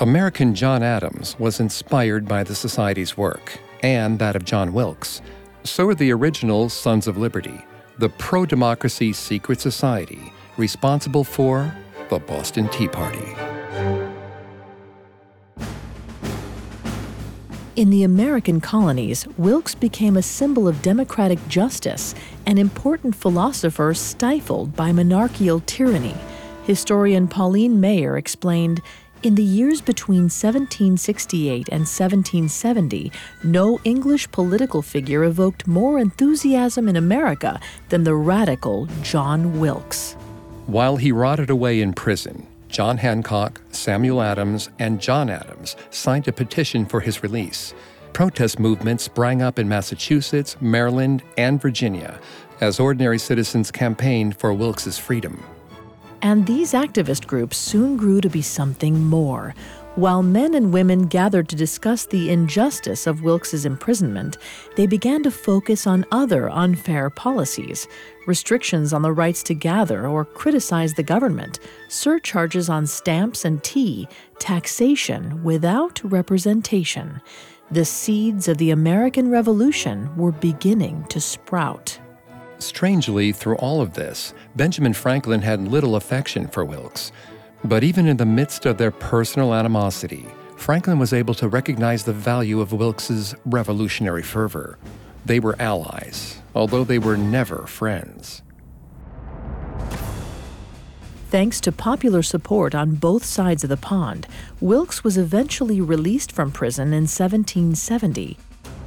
American 0.00 0.54
John 0.54 0.82
Adams 0.82 1.38
was 1.38 1.60
inspired 1.60 2.26
by 2.26 2.42
the 2.44 2.54
Society's 2.54 3.16
work 3.16 3.58
and 3.82 4.18
that 4.18 4.34
of 4.34 4.44
John 4.44 4.72
Wilkes 4.72 5.20
so 5.68 5.88
are 5.88 5.94
the 5.94 6.12
original 6.12 6.68
Sons 6.68 7.06
of 7.06 7.18
Liberty, 7.18 7.60
the 7.98 8.08
pro 8.08 8.46
democracy 8.46 9.12
secret 9.12 9.60
society 9.60 10.32
responsible 10.56 11.24
for 11.24 11.74
the 12.08 12.18
Boston 12.18 12.68
Tea 12.68 12.88
Party. 12.88 13.57
In 17.78 17.90
the 17.90 18.02
American 18.02 18.60
colonies, 18.60 19.24
Wilkes 19.38 19.76
became 19.76 20.16
a 20.16 20.20
symbol 20.22 20.66
of 20.66 20.82
democratic 20.82 21.38
justice, 21.46 22.12
an 22.44 22.58
important 22.58 23.14
philosopher 23.14 23.94
stifled 23.94 24.74
by 24.74 24.90
monarchical 24.90 25.60
tyranny. 25.60 26.16
Historian 26.64 27.28
Pauline 27.28 27.80
Maier 27.80 28.18
explained 28.18 28.80
in 29.22 29.36
the 29.36 29.44
years 29.44 29.80
between 29.80 30.22
1768 30.22 31.68
and 31.68 31.82
1770, 31.82 33.12
no 33.44 33.78
English 33.84 34.28
political 34.32 34.82
figure 34.82 35.22
evoked 35.22 35.68
more 35.68 36.00
enthusiasm 36.00 36.88
in 36.88 36.96
America 36.96 37.60
than 37.90 38.02
the 38.02 38.16
radical 38.16 38.88
John 39.04 39.60
Wilkes. 39.60 40.14
While 40.66 40.96
he 40.96 41.12
rotted 41.12 41.48
away 41.48 41.80
in 41.80 41.92
prison, 41.92 42.47
John 42.68 42.98
Hancock, 42.98 43.60
Samuel 43.70 44.22
Adams, 44.22 44.70
and 44.78 45.00
John 45.00 45.30
Adams 45.30 45.76
signed 45.90 46.28
a 46.28 46.32
petition 46.32 46.86
for 46.86 47.00
his 47.00 47.22
release. 47.22 47.74
Protest 48.12 48.58
movements 48.58 49.04
sprang 49.04 49.42
up 49.42 49.58
in 49.58 49.68
Massachusetts, 49.68 50.56
Maryland, 50.60 51.22
and 51.36 51.60
Virginia 51.60 52.18
as 52.60 52.80
ordinary 52.80 53.18
citizens 53.18 53.70
campaigned 53.70 54.36
for 54.36 54.52
Wilkes's 54.52 54.98
freedom. 54.98 55.42
And 56.20 56.46
these 56.46 56.72
activist 56.72 57.26
groups 57.26 57.56
soon 57.56 57.96
grew 57.96 58.20
to 58.20 58.28
be 58.28 58.42
something 58.42 59.04
more. 59.04 59.54
While 59.98 60.22
men 60.22 60.54
and 60.54 60.72
women 60.72 61.08
gathered 61.08 61.48
to 61.48 61.56
discuss 61.56 62.06
the 62.06 62.30
injustice 62.30 63.08
of 63.08 63.24
Wilkes's 63.24 63.64
imprisonment, 63.64 64.38
they 64.76 64.86
began 64.86 65.24
to 65.24 65.30
focus 65.32 65.88
on 65.88 66.06
other 66.12 66.48
unfair 66.50 67.10
policies 67.10 67.88
restrictions 68.28 68.92
on 68.92 69.02
the 69.02 69.10
rights 69.10 69.42
to 69.42 69.54
gather 69.54 70.06
or 70.06 70.24
criticize 70.24 70.94
the 70.94 71.02
government, 71.02 71.58
surcharges 71.88 72.68
on 72.68 72.86
stamps 72.86 73.44
and 73.44 73.64
tea, 73.64 74.06
taxation 74.38 75.42
without 75.42 76.00
representation. 76.04 77.20
The 77.72 77.84
seeds 77.84 78.46
of 78.46 78.58
the 78.58 78.70
American 78.70 79.32
Revolution 79.32 80.16
were 80.16 80.30
beginning 80.30 81.06
to 81.08 81.20
sprout. 81.20 81.98
Strangely, 82.60 83.32
through 83.32 83.56
all 83.56 83.80
of 83.80 83.94
this, 83.94 84.32
Benjamin 84.54 84.92
Franklin 84.92 85.42
had 85.42 85.66
little 85.66 85.96
affection 85.96 86.46
for 86.46 86.64
Wilkes. 86.64 87.10
But 87.64 87.82
even 87.82 88.06
in 88.06 88.16
the 88.16 88.26
midst 88.26 88.66
of 88.66 88.78
their 88.78 88.90
personal 88.90 89.52
animosity, 89.52 90.26
Franklin 90.56 90.98
was 90.98 91.12
able 91.12 91.34
to 91.34 91.48
recognize 91.48 92.04
the 92.04 92.12
value 92.12 92.60
of 92.60 92.72
Wilkes's 92.72 93.34
revolutionary 93.44 94.22
fervor. 94.22 94.78
They 95.24 95.40
were 95.40 95.56
allies, 95.60 96.40
although 96.54 96.84
they 96.84 96.98
were 96.98 97.16
never 97.16 97.66
friends. 97.66 98.42
Thanks 101.30 101.60
to 101.60 101.72
popular 101.72 102.22
support 102.22 102.74
on 102.74 102.94
both 102.94 103.24
sides 103.24 103.62
of 103.62 103.70
the 103.70 103.76
pond, 103.76 104.26
Wilkes 104.60 105.04
was 105.04 105.18
eventually 105.18 105.80
released 105.80 106.32
from 106.32 106.50
prison 106.50 106.88
in 106.88 107.04
1770. 107.04 108.38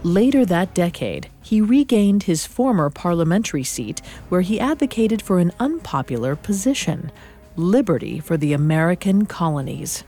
Later 0.04 0.46
that 0.46 0.74
decade, 0.74 1.30
he 1.44 1.62
regained 1.62 2.24
his 2.24 2.48
former 2.48 2.90
parliamentary 2.90 3.64
seat 3.64 4.02
where 4.30 4.42
he 4.42 4.60
advocated 4.60 5.22
for 5.22 5.38
an 5.38 5.52
unpopular 5.60 6.36
position 6.36 7.12
liberty 7.56 8.20
for 8.20 8.38
the 8.38 8.54
American 8.54 9.26
colonies. 9.26 10.04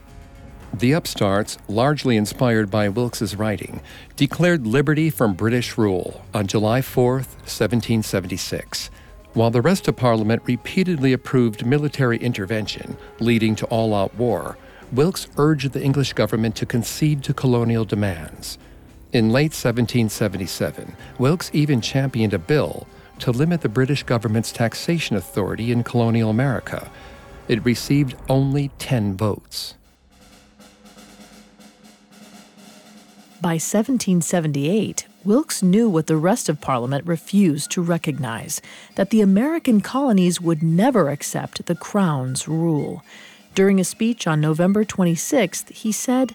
The 0.72 0.92
upstarts, 0.92 1.58
largely 1.68 2.16
inspired 2.16 2.70
by 2.70 2.88
Wilkes's 2.88 3.36
writing, 3.36 3.80
declared 4.16 4.66
liberty 4.66 5.10
from 5.10 5.34
British 5.34 5.78
rule 5.78 6.24
on 6.32 6.46
July 6.46 6.82
4, 6.82 7.12
1776, 7.12 8.90
while 9.34 9.50
the 9.50 9.62
rest 9.62 9.86
of 9.86 9.96
Parliament 9.96 10.42
repeatedly 10.46 11.12
approved 11.12 11.64
military 11.64 12.18
intervention, 12.18 12.96
leading 13.20 13.54
to 13.56 13.66
all 13.66 13.94
out 13.94 14.14
war. 14.16 14.56
Wilkes 14.90 15.28
urged 15.36 15.72
the 15.72 15.82
English 15.82 16.12
government 16.14 16.56
to 16.56 16.66
concede 16.66 17.22
to 17.24 17.34
colonial 17.34 17.84
demands. 17.84 18.58
In 19.12 19.30
late 19.30 19.52
1777, 19.52 20.96
Wilkes 21.18 21.50
even 21.52 21.80
championed 21.80 22.34
a 22.34 22.38
bill 22.38 22.86
to 23.20 23.30
limit 23.30 23.60
the 23.60 23.68
British 23.68 24.02
government's 24.02 24.50
taxation 24.50 25.14
authority 25.14 25.70
in 25.70 25.84
colonial 25.84 26.30
America. 26.30 26.90
It 27.48 27.64
received 27.64 28.16
only 28.28 28.70
10 28.78 29.16
votes. 29.16 29.74
By 33.40 33.54
1778, 33.54 35.06
Wilkes 35.22 35.62
knew 35.62 35.88
what 35.88 36.06
the 36.06 36.16
rest 36.16 36.48
of 36.48 36.62
Parliament 36.62 37.06
refused 37.06 37.70
to 37.72 37.82
recognize 37.82 38.62
that 38.94 39.10
the 39.10 39.20
American 39.20 39.82
colonies 39.82 40.40
would 40.40 40.62
never 40.62 41.10
accept 41.10 41.66
the 41.66 41.74
Crown's 41.74 42.48
rule. 42.48 43.02
During 43.54 43.78
a 43.78 43.84
speech 43.84 44.26
on 44.26 44.40
November 44.40 44.84
26th, 44.84 45.70
he 45.70 45.92
said, 45.92 46.34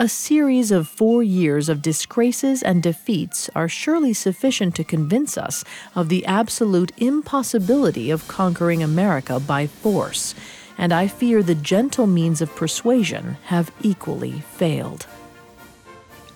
a 0.00 0.08
series 0.08 0.70
of 0.70 0.86
four 0.86 1.24
years 1.24 1.68
of 1.68 1.82
disgraces 1.82 2.62
and 2.62 2.84
defeats 2.84 3.50
are 3.56 3.68
surely 3.68 4.12
sufficient 4.12 4.76
to 4.76 4.84
convince 4.84 5.36
us 5.36 5.64
of 5.96 6.08
the 6.08 6.24
absolute 6.24 6.92
impossibility 6.98 8.08
of 8.08 8.28
conquering 8.28 8.80
America 8.80 9.40
by 9.40 9.66
force, 9.66 10.36
and 10.76 10.92
I 10.92 11.08
fear 11.08 11.42
the 11.42 11.56
gentle 11.56 12.06
means 12.06 12.40
of 12.40 12.54
persuasion 12.54 13.38
have 13.46 13.72
equally 13.82 14.40
failed. 14.40 15.08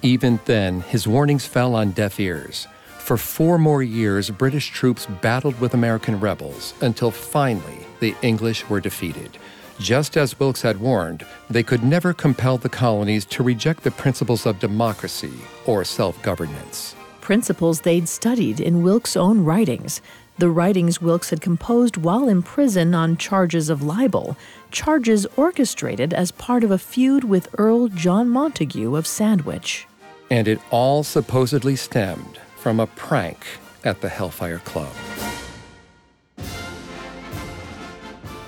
Even 0.03 0.41
then, 0.47 0.81
his 0.81 1.07
warnings 1.07 1.47
fell 1.47 1.77
on 1.77 1.93
deaf 1.93 2.19
ears. 2.19 2.67
For 2.99 3.17
four 3.17 3.59
more 3.59 3.85
years, 3.85 4.29
British 4.29 4.71
troops 4.71 5.07
battled 5.07 5.61
with 5.61 5.75
American 5.75 6.19
rebels 6.19 6.75
until 6.81 7.13
finally 7.13 7.87
the 8.01 8.17
English 8.23 8.69
were 8.69 8.81
defeated. 8.81 9.39
Just 9.83 10.17
as 10.17 10.39
Wilkes 10.39 10.63
had 10.63 10.79
warned, 10.79 11.27
they 11.51 11.65
could 11.65 11.83
never 11.83 12.15
compel 12.15 12.57
the 12.57 12.69
colonies 12.69 13.25
to 13.25 13.43
reject 13.43 13.83
the 13.83 13.91
principles 13.91 14.47
of 14.47 14.61
democracy 14.61 15.33
or 15.67 15.83
self 15.83 16.23
governance. 16.23 16.95
Principles 17.21 17.81
they'd 17.81 18.09
studied 18.09 18.61
in 18.61 18.85
Wilkes' 18.85 19.17
own 19.17 19.45
writings. 19.45 20.01
The 20.39 20.51
writings 20.51 21.03
Wilkes 21.03 21.31
had 21.31 21.41
composed 21.41 21.97
while 21.97 22.29
in 22.29 22.45
prison 22.45 22.95
on 22.95 23.17
charges 23.17 23.69
of 23.69 23.83
libel, 23.83 24.37
charges 24.71 25.27
orchestrated 25.37 26.15
as 26.15 26.31
part 26.31 26.63
of 26.63 26.71
a 26.71 26.79
feud 26.79 27.25
with 27.25 27.53
Earl 27.59 27.89
John 27.89 28.29
Montagu 28.29 28.97
of 28.97 29.05
Sandwich. 29.05 29.89
And 30.31 30.47
it 30.47 30.61
all 30.71 31.03
supposedly 31.03 31.75
stemmed 31.75 32.39
from 32.55 32.79
a 32.79 32.87
prank 32.87 33.45
at 33.83 34.01
the 34.01 34.09
Hellfire 34.09 34.61
Club. 34.61 34.93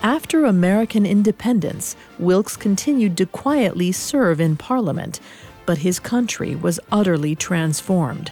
After 0.04 0.44
American 0.44 1.06
independence, 1.06 1.96
Wilkes 2.18 2.58
continued 2.58 3.16
to 3.16 3.24
quietly 3.24 3.90
serve 3.90 4.38
in 4.38 4.54
Parliament, 4.54 5.18
but 5.64 5.78
his 5.78 5.98
country 5.98 6.54
was 6.54 6.78
utterly 6.92 7.34
transformed. 7.34 8.30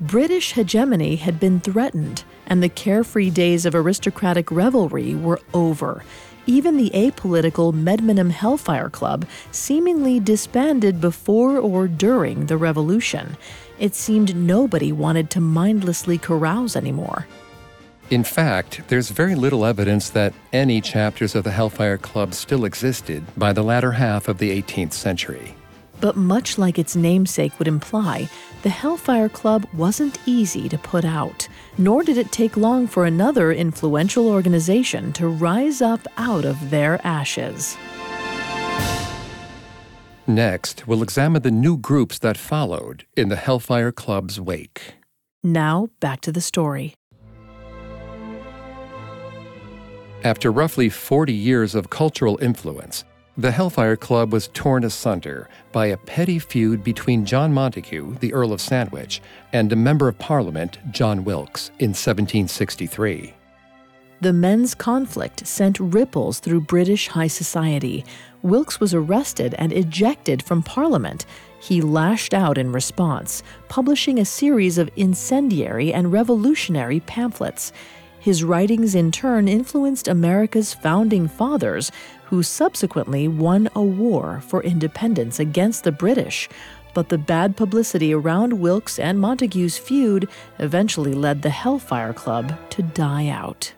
British 0.00 0.54
hegemony 0.54 1.14
had 1.14 1.38
been 1.38 1.60
threatened, 1.60 2.24
and 2.48 2.60
the 2.60 2.68
carefree 2.68 3.30
days 3.30 3.64
of 3.64 3.76
aristocratic 3.76 4.50
revelry 4.50 5.14
were 5.14 5.40
over. 5.54 6.02
Even 6.44 6.76
the 6.76 6.90
apolitical 6.90 7.72
Medmenham 7.72 8.32
Hellfire 8.32 8.90
Club 8.90 9.26
seemingly 9.52 10.18
disbanded 10.18 11.00
before 11.00 11.56
or 11.56 11.86
during 11.86 12.46
the 12.46 12.56
Revolution. 12.56 13.36
It 13.78 13.94
seemed 13.94 14.34
nobody 14.34 14.90
wanted 14.90 15.30
to 15.30 15.40
mindlessly 15.40 16.18
carouse 16.18 16.74
anymore. 16.74 17.28
In 18.10 18.22
fact, 18.22 18.82
there's 18.88 19.08
very 19.10 19.34
little 19.34 19.64
evidence 19.64 20.10
that 20.10 20.34
any 20.52 20.80
chapters 20.80 21.34
of 21.34 21.44
the 21.44 21.50
Hellfire 21.50 21.96
Club 21.98 22.34
still 22.34 22.64
existed 22.64 23.24
by 23.36 23.52
the 23.52 23.62
latter 23.62 23.92
half 23.92 24.28
of 24.28 24.38
the 24.38 24.62
18th 24.62 24.92
century. 24.92 25.54
But 26.00 26.16
much 26.16 26.58
like 26.58 26.78
its 26.78 26.94
namesake 26.94 27.58
would 27.58 27.68
imply, 27.68 28.28
the 28.62 28.68
Hellfire 28.68 29.30
Club 29.30 29.66
wasn't 29.72 30.18
easy 30.26 30.68
to 30.68 30.76
put 30.76 31.04
out, 31.04 31.48
nor 31.78 32.02
did 32.02 32.18
it 32.18 32.30
take 32.30 32.58
long 32.58 32.86
for 32.86 33.06
another 33.06 33.52
influential 33.52 34.28
organization 34.28 35.12
to 35.14 35.28
rise 35.28 35.80
up 35.80 36.06
out 36.18 36.44
of 36.44 36.70
their 36.70 37.00
ashes. 37.06 37.76
Next, 40.26 40.86
we'll 40.86 41.02
examine 41.02 41.42
the 41.42 41.50
new 41.50 41.78
groups 41.78 42.18
that 42.18 42.36
followed 42.36 43.06
in 43.16 43.28
the 43.28 43.36
Hellfire 43.36 43.92
Club's 43.92 44.40
wake. 44.40 44.94
Now, 45.42 45.88
back 46.00 46.20
to 46.22 46.32
the 46.32 46.40
story. 46.40 46.94
After 50.24 50.50
roughly 50.50 50.88
40 50.88 51.34
years 51.34 51.74
of 51.74 51.90
cultural 51.90 52.38
influence, 52.40 53.04
the 53.36 53.50
Hellfire 53.50 53.94
Club 53.94 54.32
was 54.32 54.48
torn 54.54 54.82
asunder 54.82 55.50
by 55.70 55.86
a 55.88 55.98
petty 55.98 56.38
feud 56.38 56.82
between 56.82 57.26
John 57.26 57.52
Montagu, 57.52 58.18
the 58.20 58.32
Earl 58.32 58.54
of 58.54 58.62
Sandwich, 58.62 59.20
and 59.52 59.70
a 59.70 59.76
Member 59.76 60.08
of 60.08 60.18
Parliament, 60.18 60.78
John 60.92 61.24
Wilkes, 61.24 61.68
in 61.78 61.90
1763. 61.90 63.34
The 64.22 64.32
men's 64.32 64.74
conflict 64.74 65.46
sent 65.46 65.78
ripples 65.78 66.38
through 66.38 66.62
British 66.62 67.08
high 67.08 67.26
society. 67.26 68.06
Wilkes 68.40 68.80
was 68.80 68.94
arrested 68.94 69.54
and 69.58 69.74
ejected 69.74 70.42
from 70.42 70.62
Parliament. 70.62 71.26
He 71.60 71.82
lashed 71.82 72.32
out 72.32 72.56
in 72.56 72.72
response, 72.72 73.42
publishing 73.68 74.18
a 74.18 74.24
series 74.24 74.78
of 74.78 74.90
incendiary 74.96 75.92
and 75.92 76.10
revolutionary 76.10 77.00
pamphlets. 77.00 77.74
His 78.24 78.42
writings 78.42 78.94
in 78.94 79.12
turn 79.12 79.48
influenced 79.48 80.08
America's 80.08 80.72
founding 80.72 81.28
fathers, 81.28 81.92
who 82.24 82.42
subsequently 82.42 83.28
won 83.28 83.68
a 83.76 83.82
war 83.82 84.42
for 84.48 84.62
independence 84.62 85.38
against 85.38 85.84
the 85.84 85.92
British. 85.92 86.48
But 86.94 87.10
the 87.10 87.18
bad 87.18 87.54
publicity 87.54 88.14
around 88.14 88.54
Wilkes 88.54 88.98
and 88.98 89.20
Montagu's 89.20 89.76
feud 89.76 90.26
eventually 90.58 91.12
led 91.12 91.42
the 91.42 91.50
Hellfire 91.50 92.14
Club 92.14 92.58
to 92.70 92.80
die 92.80 93.28
out. 93.28 93.74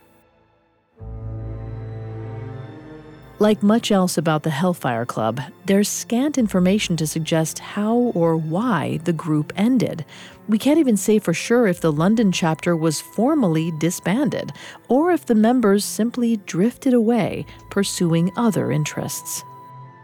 Like 3.40 3.64
much 3.64 3.90
else 3.90 4.16
about 4.16 4.44
the 4.44 4.50
Hellfire 4.50 5.04
Club, 5.04 5.40
there's 5.64 5.88
scant 5.88 6.38
information 6.38 6.96
to 6.98 7.06
suggest 7.06 7.58
how 7.58 7.96
or 8.14 8.36
why 8.36 9.00
the 9.02 9.12
group 9.12 9.52
ended. 9.56 10.04
We 10.48 10.58
can't 10.58 10.78
even 10.78 10.96
say 10.96 11.18
for 11.18 11.34
sure 11.34 11.66
if 11.66 11.80
the 11.80 11.90
London 11.90 12.30
chapter 12.30 12.76
was 12.76 13.00
formally 13.00 13.72
disbanded, 13.72 14.52
or 14.88 15.10
if 15.10 15.26
the 15.26 15.34
members 15.34 15.84
simply 15.84 16.36
drifted 16.36 16.94
away, 16.94 17.46
pursuing 17.68 18.30
other 18.36 18.70
interests. 18.70 19.44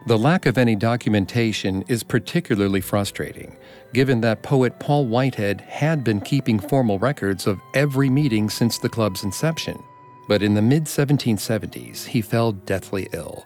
The 0.07 0.19
lack 0.19 0.47
of 0.47 0.59
any 0.59 0.75
documentation 0.75 1.85
is 1.87 2.03
particularly 2.03 2.81
frustrating, 2.81 3.57
given 3.93 4.21
that 4.23 4.43
poet 4.43 4.81
Paul 4.81 5.07
Whitehead 5.07 5.61
had 5.61 6.03
been 6.03 6.21
keeping 6.21 6.59
formal 6.59 6.99
records 6.99 7.47
of 7.47 7.61
every 7.75 8.11
meeting 8.11 8.51
since 8.51 8.79
the 8.79 8.89
club's 8.89 9.23
inception. 9.23 9.81
But 10.27 10.43
in 10.43 10.55
the 10.55 10.63
mid 10.63 10.87
1770s, 10.87 12.07
he 12.07 12.21
fell 12.21 12.51
deathly 12.51 13.09
ill. 13.13 13.45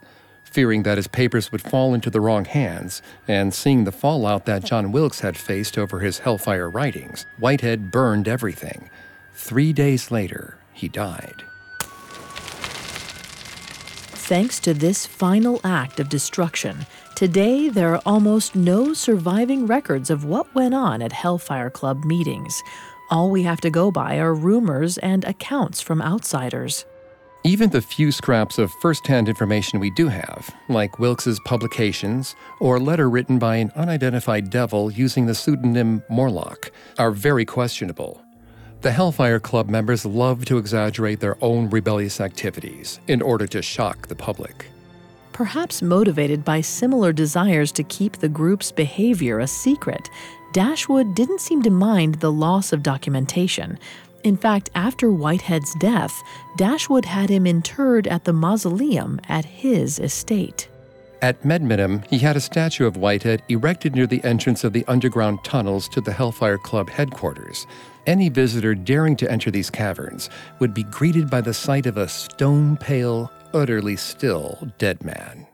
Fearing 0.57 0.81
that 0.81 0.97
his 0.97 1.07
papers 1.07 1.51
would 1.51 1.61
fall 1.61 1.93
into 1.93 2.09
the 2.09 2.19
wrong 2.19 2.43
hands, 2.43 3.03
and 3.27 3.53
seeing 3.53 3.83
the 3.83 3.91
fallout 3.91 4.47
that 4.47 4.63
John 4.65 4.91
Wilkes 4.91 5.19
had 5.19 5.37
faced 5.37 5.77
over 5.77 5.99
his 5.99 6.17
Hellfire 6.17 6.67
writings, 6.67 7.27
Whitehead 7.37 7.91
burned 7.91 8.27
everything. 8.27 8.89
Three 9.35 9.71
days 9.71 10.09
later, 10.09 10.57
he 10.73 10.87
died. 10.87 11.43
Thanks 14.09 14.59
to 14.61 14.73
this 14.73 15.05
final 15.05 15.61
act 15.63 15.99
of 15.99 16.09
destruction, 16.09 16.87
today 17.15 17.69
there 17.69 17.93
are 17.93 18.01
almost 18.03 18.55
no 18.55 18.93
surviving 18.93 19.67
records 19.67 20.09
of 20.09 20.25
what 20.25 20.55
went 20.55 20.73
on 20.73 21.03
at 21.03 21.13
Hellfire 21.13 21.69
Club 21.69 22.03
meetings. 22.03 22.63
All 23.11 23.29
we 23.29 23.43
have 23.43 23.61
to 23.61 23.69
go 23.69 23.91
by 23.91 24.17
are 24.17 24.33
rumors 24.33 24.97
and 24.97 25.23
accounts 25.23 25.81
from 25.81 26.01
outsiders. 26.01 26.83
Even 27.47 27.69
the 27.69 27.81
few 27.81 28.11
scraps 28.11 28.57
of 28.57 28.73
first 28.81 29.07
hand 29.07 29.29
information 29.29 29.79
we 29.79 29.89
do 29.89 30.09
have, 30.09 30.53
like 30.67 30.99
Wilkes's 30.99 31.39
publications 31.45 32.35
or 32.59 32.75
a 32.75 32.79
letter 32.81 33.09
written 33.09 33.39
by 33.39 33.55
an 33.55 33.71
unidentified 33.77 34.49
devil 34.49 34.91
using 34.91 35.27
the 35.27 35.33
pseudonym 35.33 36.03
Morlock, 36.09 36.71
are 36.99 37.09
very 37.09 37.45
questionable. 37.45 38.21
The 38.81 38.91
Hellfire 38.91 39.39
Club 39.39 39.69
members 39.69 40.05
love 40.05 40.43
to 40.43 40.57
exaggerate 40.57 41.21
their 41.21 41.37
own 41.41 41.69
rebellious 41.69 42.19
activities 42.19 42.99
in 43.07 43.21
order 43.21 43.47
to 43.47 43.61
shock 43.61 44.07
the 44.07 44.15
public. 44.15 44.65
Perhaps 45.31 45.81
motivated 45.81 46.43
by 46.43 46.59
similar 46.59 47.13
desires 47.13 47.71
to 47.71 47.83
keep 47.83 48.17
the 48.17 48.27
group's 48.27 48.73
behavior 48.73 49.39
a 49.39 49.47
secret, 49.47 50.09
Dashwood 50.51 51.15
didn't 51.15 51.39
seem 51.39 51.61
to 51.61 51.69
mind 51.69 52.15
the 52.15 52.31
loss 52.31 52.73
of 52.73 52.83
documentation. 52.83 53.79
In 54.23 54.35
fact, 54.35 54.69
after 54.75 55.11
Whitehead's 55.11 55.73
death, 55.75 56.21
Dashwood 56.57 57.05
had 57.05 57.29
him 57.29 57.45
interred 57.45 58.07
at 58.07 58.25
the 58.25 58.33
mausoleum 58.33 59.19
at 59.29 59.45
his 59.45 59.99
estate. 59.99 60.67
At 61.21 61.43
Medmenham, 61.43 62.05
he 62.07 62.19
had 62.19 62.35
a 62.35 62.41
statue 62.41 62.85
of 62.85 62.97
Whitehead 62.97 63.41
erected 63.49 63.95
near 63.95 64.05
the 64.05 64.23
entrance 64.23 64.63
of 64.63 64.73
the 64.73 64.85
underground 64.87 65.43
tunnels 65.43 65.87
to 65.89 66.01
the 66.01 66.13
Hellfire 66.13 66.59
Club 66.59 66.89
headquarters. 66.89 67.65
Any 68.05 68.29
visitor 68.29 68.75
daring 68.75 69.15
to 69.17 69.31
enter 69.31 69.49
these 69.49 69.69
caverns 69.69 70.29
would 70.59 70.73
be 70.73 70.83
greeted 70.83 71.29
by 71.29 71.41
the 71.41 71.53
sight 71.53 71.87
of 71.87 71.97
a 71.97 72.07
stone 72.07 72.77
pale, 72.77 73.31
utterly 73.53 73.95
still 73.95 74.71
dead 74.77 75.03
man. 75.03 75.47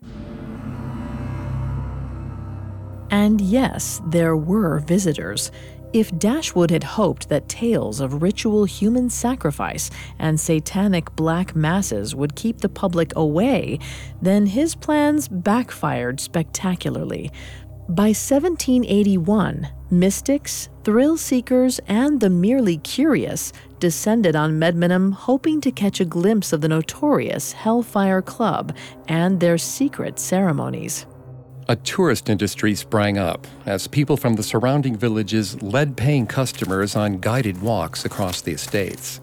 And 3.09 3.39
yes, 3.39 4.01
there 4.07 4.35
were 4.35 4.79
visitors. 4.79 5.51
If 5.93 6.17
Dashwood 6.17 6.71
had 6.71 6.83
hoped 6.83 7.29
that 7.29 7.47
tales 7.47 7.99
of 7.99 8.23
ritual 8.23 8.65
human 8.65 9.11
sacrifice 9.11 9.91
and 10.17 10.39
satanic 10.39 11.15
black 11.15 11.55
masses 11.55 12.15
would 12.15 12.35
keep 12.35 12.57
the 12.61 12.69
public 12.69 13.15
away, 13.15 13.77
then 14.19 14.47
his 14.47 14.73
plans 14.73 15.27
backfired 15.27 16.19
spectacularly. 16.19 17.31
By 17.87 18.07
1781, 18.07 19.67
mystics, 19.91 20.69
thrill 20.83 21.15
seekers, 21.15 21.79
and 21.87 22.19
the 22.19 22.29
merely 22.29 22.77
curious 22.77 23.53
descended 23.79 24.35
on 24.35 24.57
Medmenham 24.57 25.13
hoping 25.13 25.61
to 25.61 25.71
catch 25.71 25.99
a 25.99 26.05
glimpse 26.05 26.53
of 26.53 26.61
the 26.61 26.69
notorious 26.69 27.51
Hellfire 27.51 28.23
Club 28.23 28.75
and 29.07 29.39
their 29.39 29.59
secret 29.59 30.17
ceremonies. 30.17 31.05
A 31.69 31.77
tourist 31.77 32.29
industry 32.29 32.75
sprang 32.75 33.17
up 33.17 33.47
as 33.65 33.87
people 33.87 34.17
from 34.17 34.35
the 34.35 34.43
surrounding 34.43 34.97
villages 34.97 35.61
led 35.61 35.95
paying 35.95 36.27
customers 36.27 36.93
on 36.95 37.19
guided 37.19 37.61
walks 37.61 38.03
across 38.03 38.41
the 38.41 38.51
estates. 38.51 39.21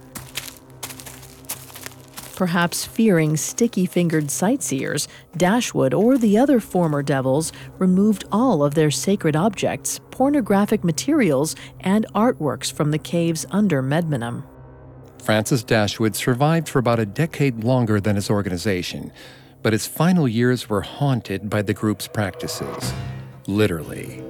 Perhaps 2.37 2.87
fearing 2.87 3.37
sticky 3.37 3.85
fingered 3.85 4.31
sightseers, 4.31 5.07
Dashwood 5.37 5.93
or 5.93 6.17
the 6.17 6.39
other 6.39 6.59
former 6.61 7.03
devils 7.03 7.53
removed 7.79 8.25
all 8.33 8.65
of 8.65 8.73
their 8.73 8.91
sacred 8.91 9.37
objects, 9.37 10.01
pornographic 10.11 10.83
materials, 10.83 11.55
and 11.81 12.07
artworks 12.15 12.73
from 12.73 12.91
the 12.91 12.99
caves 12.99 13.45
under 13.51 13.83
Medmenham. 13.83 14.45
Francis 15.23 15.63
Dashwood 15.63 16.17
survived 16.17 16.71
for 16.71 16.79
about 16.79 16.99
a 16.99 17.05
decade 17.05 17.63
longer 17.63 18.01
than 18.01 18.17
his 18.17 18.31
organization, 18.31 19.13
but 19.63 19.73
his 19.73 19.87
final 19.87 20.27
years 20.27 20.69
were 20.69 20.83
haunted 20.83 21.51
by 21.51 21.63
the 21.63 21.75
group's 21.75 22.07
practices. 22.07 22.93
Literally. 23.47 24.23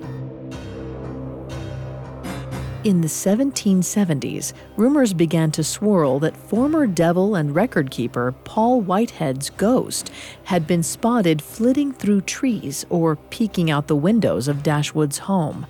In 2.83 3.03
the 3.03 3.09
1770s, 3.09 4.55
rumors 4.79 5.13
began 5.13 5.51
to 5.51 5.63
swirl 5.63 6.19
that 6.21 6.35
former 6.35 6.87
devil 6.87 7.35
and 7.35 7.55
record 7.55 7.91
keeper 7.91 8.33
Paul 8.45 8.81
Whitehead's 8.81 9.51
ghost 9.51 10.11
had 10.45 10.67
been 10.67 10.83
spotted 10.83 11.43
flitting 11.43 11.93
through 11.93 12.23
trees 12.23 12.87
or 12.89 13.17
peeking 13.17 13.71
out 13.71 13.87
the 13.87 13.97
windows 13.97 14.49
of 14.49 14.63
Dashwood's 14.63 15.19
home. 15.19 15.67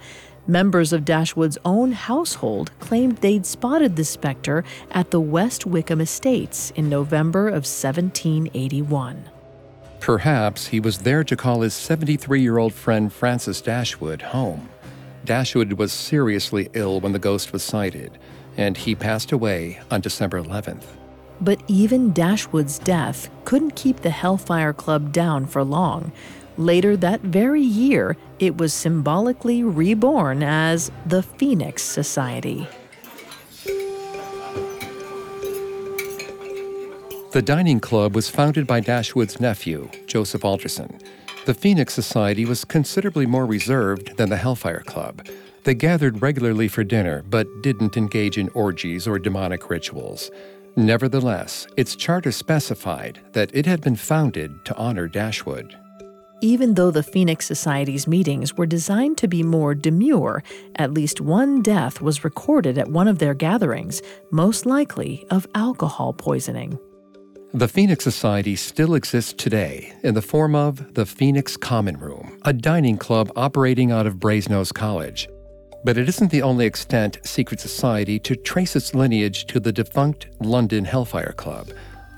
Members 0.47 0.93
of 0.93 1.05
Dashwood's 1.05 1.59
own 1.65 1.91
household 1.91 2.71
claimed 2.79 3.17
they'd 3.17 3.45
spotted 3.45 3.97
the 3.97 4.05
specter 4.05 4.63
at 4.93 5.11
the 5.11 5.21
West 5.21 5.67
Wycombe 5.67 6.03
Estates 6.03 6.71
in 6.77 6.89
November 6.89 7.49
of 7.49 7.67
1781. 7.67 9.25
Perhaps 10.01 10.69
he 10.69 10.81
was 10.81 10.99
there 10.99 11.23
to 11.23 11.37
call 11.37 11.61
his 11.61 11.75
73 11.75 12.41
year 12.41 12.57
old 12.57 12.73
friend 12.73 13.13
Francis 13.13 13.61
Dashwood 13.61 14.23
home. 14.23 14.71
Dashwood 15.27 15.75
was 15.75 15.93
seriously 15.93 16.71
ill 16.73 17.01
when 17.01 17.13
the 17.13 17.19
ghost 17.19 17.53
was 17.53 17.63
sighted, 17.63 18.19
and 18.57 18.79
he 18.79 18.95
passed 18.95 19.31
away 19.31 19.79
on 19.91 20.01
December 20.01 20.43
11th. 20.43 20.85
But 21.43 21.63
even 21.69 22.13
Dashwood's 22.13 22.79
death 22.79 23.31
couldn't 23.45 23.77
keep 23.77 24.01
the 24.01 24.11
Hellfire 24.11 24.73
Club 24.73 25.13
down 25.13 25.47
for 25.47 25.63
long. 25.63 26.13
Later 26.57 26.97
that 26.97 27.21
very 27.21 27.63
year, 27.63 28.17
it 28.39 28.57
was 28.57 28.73
symbolically 28.73 29.63
reborn 29.63 30.43
as 30.43 30.91
the 31.07 31.23
Phoenix 31.23 31.83
Society. 31.83 32.67
The 37.33 37.43
Dining 37.43 37.79
Club 37.79 38.17
was 38.17 38.29
founded 38.29 38.67
by 38.67 38.81
Dashwood's 38.81 39.39
nephew, 39.39 39.89
Joseph 40.09 40.45
Alderson. 40.45 40.99
The 41.47 41.55
Phoenix 41.55 41.95
Society 41.95 42.45
was 42.45 42.65
considerably 42.65 43.25
more 43.25 43.47
reserved 43.47 44.17
than 44.17 44.31
the 44.31 44.37
Hellfire 44.37 44.83
Club. 44.85 45.25
They 45.63 45.75
gathered 45.75 46.23
regularly 46.23 46.67
for 46.67 46.83
dinner, 46.83 47.23
but 47.31 47.47
didn't 47.63 47.97
engage 47.97 48.37
in 48.37 48.49
orgies 48.49 49.07
or 49.07 49.21
demonic 49.21 49.71
rituals. 49.71 50.33
Nevertheless, 50.75 51.69
its 51.77 51.95
charter 51.95 52.33
specified 52.33 53.21
that 53.31 53.55
it 53.55 53.65
had 53.65 53.81
been 53.81 53.95
founded 53.95 54.65
to 54.65 54.77
honor 54.77 55.07
Dashwood. 55.07 55.79
Even 56.41 56.75
though 56.75 56.91
the 56.91 57.05
Phoenix 57.05 57.47
Society's 57.47 58.09
meetings 58.09 58.57
were 58.57 58.67
designed 58.67 59.19
to 59.19 59.29
be 59.29 59.45
more 59.45 59.77
demure, 59.77 60.43
at 60.75 60.95
least 60.95 61.21
one 61.21 61.63
death 61.63 62.01
was 62.01 62.25
recorded 62.25 62.77
at 62.77 62.91
one 62.91 63.07
of 63.07 63.21
their 63.21 63.35
gatherings, 63.35 64.03
most 64.33 64.67
likely 64.67 65.25
of 65.31 65.47
alcohol 65.55 66.13
poisoning. 66.13 66.77
The 67.53 67.67
Phoenix 67.67 68.05
Society 68.05 68.55
still 68.55 68.95
exists 68.95 69.33
today 69.33 69.93
in 70.05 70.15
the 70.15 70.23
form 70.23 70.55
of 70.55 70.95
the 70.95 71.05
Phoenix 71.05 71.57
Common 71.57 71.99
Room, 71.99 72.39
a 72.45 72.53
dining 72.53 72.97
club 72.97 73.33
operating 73.35 73.91
out 73.91 74.07
of 74.07 74.21
Brasenose 74.21 74.73
College. 74.73 75.29
But 75.85 75.99
it 75.99 76.09
isn't 76.09 76.31
the 76.31 76.43
only 76.43 76.65
extant 76.65 77.19
secret 77.25 77.59
society 77.59 78.21
to 78.21 78.37
trace 78.37 78.77
its 78.77 78.95
lineage 78.95 79.47
to 79.47 79.59
the 79.59 79.73
defunct 79.73 80.29
London 80.41 80.85
Hellfire 80.85 81.35
Club. 81.37 81.71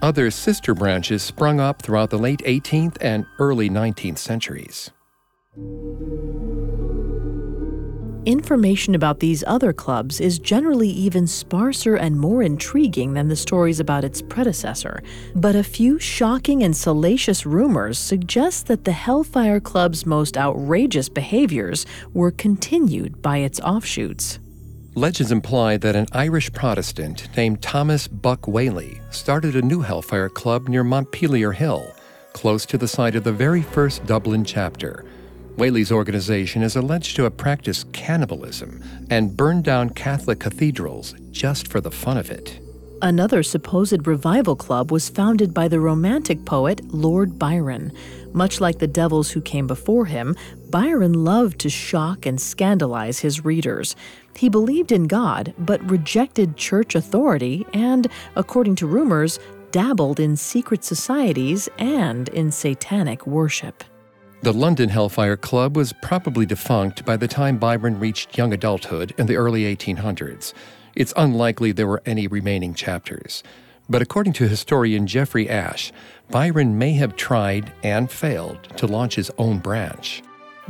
Other 0.03 0.31
sister 0.31 0.75
branches 0.75 1.23
sprung 1.23 1.61
up 1.61 1.81
throughout 1.81 2.11
the 2.11 2.18
late 2.18 2.40
18th 2.40 2.99
and 3.01 3.25
early 3.38 3.71
19th 3.71 4.18
centuries. 4.18 4.90
Information 8.25 8.95
about 8.95 9.19
these 9.19 9.43
other 9.49 9.73
clubs 9.73 10.21
is 10.21 10.39
generally 10.39 10.89
even 10.89 11.27
sparser 11.27 11.97
and 11.97 12.17
more 12.17 12.45
intriguing 12.45 13.15
than 13.15 13.27
the 13.27 13.35
stories 13.35 13.81
about 13.81 14.05
its 14.05 14.23
predecessor. 14.23 15.03
But 15.35 15.57
a 15.57 15.65
few 15.65 15.99
shocking 15.99 16.63
and 16.63 16.77
salacious 16.77 17.45
rumors 17.45 17.99
suggest 17.99 18.69
that 18.69 18.85
the 18.85 18.93
Hellfire 18.93 19.59
Club's 19.59 20.07
most 20.07 20.37
outrageous 20.37 21.09
behaviors 21.09 21.85
were 22.15 22.31
continued 22.31 23.21
by 23.23 23.39
its 23.39 23.59
offshoots. 23.59 24.39
Legends 24.95 25.33
imply 25.33 25.77
that 25.79 25.97
an 25.97 26.07
Irish 26.13 26.53
Protestant 26.53 27.29
named 27.37 27.61
Thomas 27.61 28.07
Buck 28.07 28.47
Whaley 28.47 29.01
started 29.11 29.57
a 29.57 29.63
new 29.63 29.81
Hellfire 29.81 30.29
Club 30.29 30.69
near 30.69 30.85
Montpelier 30.85 31.51
Hill, 31.51 31.93
close 32.35 32.67
to 32.67 32.79
the 32.79 32.87
site 32.87 33.17
of 33.17 33.25
the 33.25 33.33
very 33.33 33.63
first 33.63 34.07
Dublin 34.07 34.44
chapter. 34.44 35.05
Whaley's 35.57 35.92
organization 35.92 36.63
is 36.63 36.77
alleged 36.77 37.15
to 37.17 37.25
have 37.25 37.37
practiced 37.37 37.92
cannibalism 37.92 38.83
and 39.11 39.37
burned 39.37 39.65
down 39.65 39.90
Catholic 39.90 40.40
cathedrals 40.40 41.15
just 41.31 41.69
for 41.69 41.81
the 41.81 41.90
fun 41.90 42.17
of 42.17 42.31
it. 42.31 42.59
Another 43.03 43.42
supposed 43.42 44.07
revival 44.07 44.55
club 44.55 44.92
was 44.92 45.09
founded 45.09 45.53
by 45.53 45.67
the 45.67 45.81
Romantic 45.81 46.44
poet 46.44 46.81
Lord 46.94 47.38
Byron. 47.38 47.92
Much 48.33 48.61
like 48.61 48.79
the 48.79 48.87
devils 48.87 49.31
who 49.31 49.40
came 49.40 49.67
before 49.67 50.07
him, 50.07 50.37
Byron 50.71 51.13
loved 51.13 51.59
to 51.61 51.69
shock 51.69 52.27
and 52.27 52.40
scandalize 52.40 53.19
his 53.19 53.44
readers. 53.44 53.96
He 54.37 54.48
believed 54.48 54.92
in 54.92 55.09
God, 55.09 55.53
but 55.59 55.90
rejected 55.90 56.57
church 56.57 56.94
authority 56.94 57.67
and, 57.75 58.07
according 58.37 58.77
to 58.77 58.87
rumors, 58.87 59.38
dabbled 59.73 60.21
in 60.21 60.37
secret 60.37 60.85
societies 60.85 61.69
and 61.79 62.29
in 62.29 62.53
satanic 62.53 63.27
worship. 63.27 63.83
The 64.43 64.53
London 64.53 64.88
Hellfire 64.88 65.37
Club 65.37 65.77
was 65.77 65.93
probably 65.93 66.47
defunct 66.47 67.05
by 67.05 67.17
the 67.17 67.29
time 67.29 67.59
Byron 67.59 68.01
reached 68.01 68.37
young 68.37 68.53
adulthood 68.53 69.15
in 69.17 69.27
the 69.27 69.37
early 69.37 69.73
1800s. 69.73 70.53
It's 70.97 71.15
unlikely 71.17 71.71
there 71.71 71.87
were 71.87 72.03
any 72.05 72.27
remaining 72.27 72.75
chapters. 72.75 73.45
But 73.88 74.03
according 74.03 74.33
to 74.35 74.49
historian 74.49 75.07
Geoffrey 75.07 75.49
Ashe, 75.49 75.93
Byron 76.29 76.77
may 76.77 76.95
have 76.95 77.15
tried 77.15 77.73
and 77.85 78.11
failed 78.11 78.65
to 78.79 78.88
launch 78.88 79.15
his 79.15 79.31
own 79.38 79.61
branch. 79.61 80.25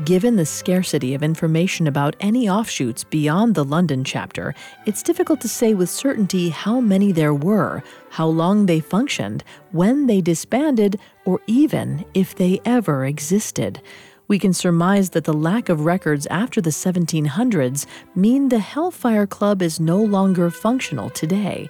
Given 0.05 0.37
the 0.37 0.47
scarcity 0.47 1.13
of 1.13 1.23
information 1.23 1.87
about 1.87 2.17
any 2.19 2.49
offshoots 2.49 3.05
beyond 3.05 3.55
the 3.55 3.63
London 3.63 4.05
chapter, 4.05 4.55
it's 4.87 5.03
difficult 5.03 5.43
to 5.43 5.49
say 5.49 5.75
with 5.75 5.91
certainty 5.91 6.49
how 6.49 6.81
many 6.81 7.13
there 7.13 7.35
were, 7.35 7.83
how 8.09 8.27
long 8.27 8.65
they 8.65 8.81
functioned, 8.81 9.45
when 9.71 10.07
they 10.07 10.23
disbanded, 10.23 10.99
or 11.27 11.41
even 11.47 12.07
if 12.15 12.35
they 12.35 12.59
ever 12.65 13.05
existed. 13.05 13.83
We 14.29 14.39
can 14.39 14.55
surmise 14.55 15.11
that 15.11 15.25
the 15.25 15.35
lack 15.35 15.69
of 15.69 15.85
records 15.85 16.27
after 16.29 16.63
the 16.63 16.71
1700s 16.71 17.85
mean 18.15 18.49
the 18.49 18.61
Hellfire 18.61 19.27
Club 19.27 19.61
is 19.61 19.79
no 19.79 20.03
longer 20.03 20.49
functional 20.49 21.11
today. 21.11 21.69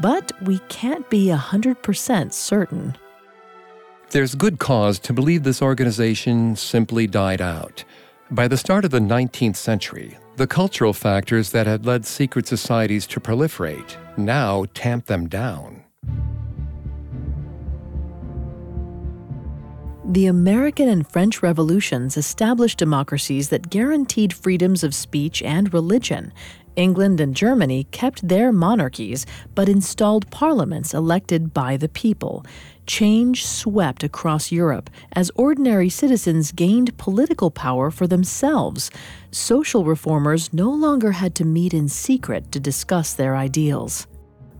But 0.00 0.32
we 0.42 0.58
can't 0.68 1.08
be 1.08 1.26
100% 1.26 2.32
certain. 2.32 2.96
There's 4.10 4.34
good 4.34 4.58
cause 4.58 4.98
to 5.00 5.12
believe 5.12 5.44
this 5.44 5.62
organization 5.62 6.56
simply 6.56 7.06
died 7.06 7.40
out. 7.40 7.84
By 8.32 8.48
the 8.48 8.56
start 8.56 8.84
of 8.84 8.90
the 8.90 8.98
19th 8.98 9.54
century, 9.54 10.18
the 10.34 10.48
cultural 10.48 10.92
factors 10.92 11.52
that 11.52 11.68
had 11.68 11.86
led 11.86 12.04
secret 12.04 12.48
societies 12.48 13.06
to 13.06 13.20
proliferate 13.20 13.96
now 14.18 14.64
tamp 14.74 15.06
them 15.06 15.28
down. 15.28 15.84
The 20.04 20.26
American 20.26 20.88
and 20.88 21.08
French 21.08 21.40
revolutions 21.40 22.16
established 22.16 22.78
democracies 22.78 23.50
that 23.50 23.70
guaranteed 23.70 24.32
freedoms 24.32 24.82
of 24.82 24.92
speech 24.92 25.40
and 25.40 25.72
religion. 25.72 26.32
England 26.74 27.20
and 27.20 27.36
Germany 27.36 27.84
kept 27.92 28.26
their 28.26 28.50
monarchies 28.50 29.24
but 29.54 29.68
installed 29.68 30.28
parliaments 30.32 30.94
elected 30.94 31.54
by 31.54 31.76
the 31.76 31.88
people 31.88 32.44
change 32.86 33.46
swept 33.46 34.02
across 34.02 34.52
Europe 34.52 34.90
as 35.12 35.30
ordinary 35.34 35.88
citizens 35.88 36.52
gained 36.52 36.96
political 36.98 37.50
power 37.50 37.90
for 37.90 38.06
themselves. 38.06 38.90
Social 39.30 39.84
reformers 39.84 40.52
no 40.52 40.70
longer 40.70 41.12
had 41.12 41.34
to 41.36 41.44
meet 41.44 41.72
in 41.74 41.88
secret 41.88 42.50
to 42.52 42.60
discuss 42.60 43.14
their 43.14 43.36
ideals. 43.36 44.06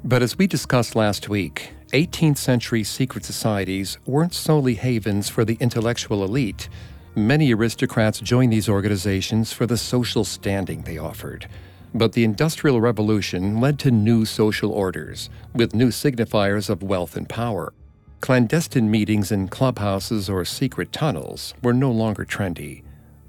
But 0.04 0.22
as 0.22 0.38
we 0.38 0.46
discussed 0.46 0.96
last 0.96 1.28
week, 1.28 1.72
18th 1.92 2.38
century 2.38 2.84
secret 2.84 3.24
societies 3.24 3.98
weren't 4.06 4.32
solely 4.32 4.74
havens 4.74 5.28
for 5.28 5.44
the 5.44 5.58
intellectual 5.60 6.24
elite. 6.24 6.68
Many 7.16 7.52
aristocrats 7.52 8.20
joined 8.20 8.52
these 8.52 8.68
organizations 8.68 9.52
for 9.52 9.66
the 9.66 9.76
social 9.76 10.24
standing 10.24 10.82
they 10.82 10.96
offered. 10.96 11.48
But 11.92 12.12
the 12.12 12.22
Industrial 12.22 12.80
Revolution 12.80 13.60
led 13.60 13.80
to 13.80 13.90
new 13.90 14.24
social 14.24 14.70
orders, 14.70 15.28
with 15.52 15.74
new 15.74 15.88
signifiers 15.88 16.70
of 16.70 16.84
wealth 16.84 17.16
and 17.16 17.28
power. 17.28 17.72
Clandestine 18.20 18.90
meetings 18.90 19.32
in 19.32 19.48
clubhouses 19.48 20.28
or 20.28 20.44
secret 20.44 20.92
tunnels 20.92 21.54
were 21.62 21.72
no 21.72 21.90
longer 21.90 22.24
trendy. 22.24 22.82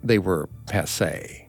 They 0.03 0.19
were 0.19 0.49
passe. 0.67 1.47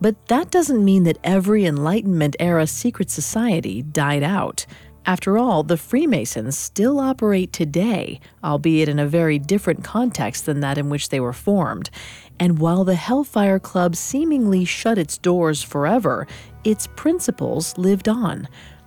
But 0.00 0.26
that 0.26 0.50
doesn't 0.50 0.84
mean 0.84 1.04
that 1.04 1.18
every 1.24 1.64
Enlightenment 1.64 2.36
era 2.38 2.66
secret 2.66 3.10
society 3.10 3.82
died 3.82 4.22
out. 4.22 4.66
After 5.06 5.38
all, 5.38 5.62
the 5.62 5.76
Freemasons 5.76 6.56
still 6.56 7.00
operate 7.00 7.52
today, 7.52 8.20
albeit 8.44 8.88
in 8.88 8.98
a 8.98 9.06
very 9.06 9.38
different 9.38 9.82
context 9.82 10.46
than 10.46 10.60
that 10.60 10.78
in 10.78 10.90
which 10.90 11.08
they 11.08 11.20
were 11.20 11.32
formed. 11.32 11.90
And 12.38 12.58
while 12.58 12.84
the 12.84 12.94
Hellfire 12.94 13.58
Club 13.58 13.96
seemingly 13.96 14.64
shut 14.64 14.98
its 14.98 15.18
doors 15.18 15.62
forever, 15.62 16.26
its 16.64 16.86
principles 16.96 17.76
lived 17.78 18.08
on. 18.08 18.46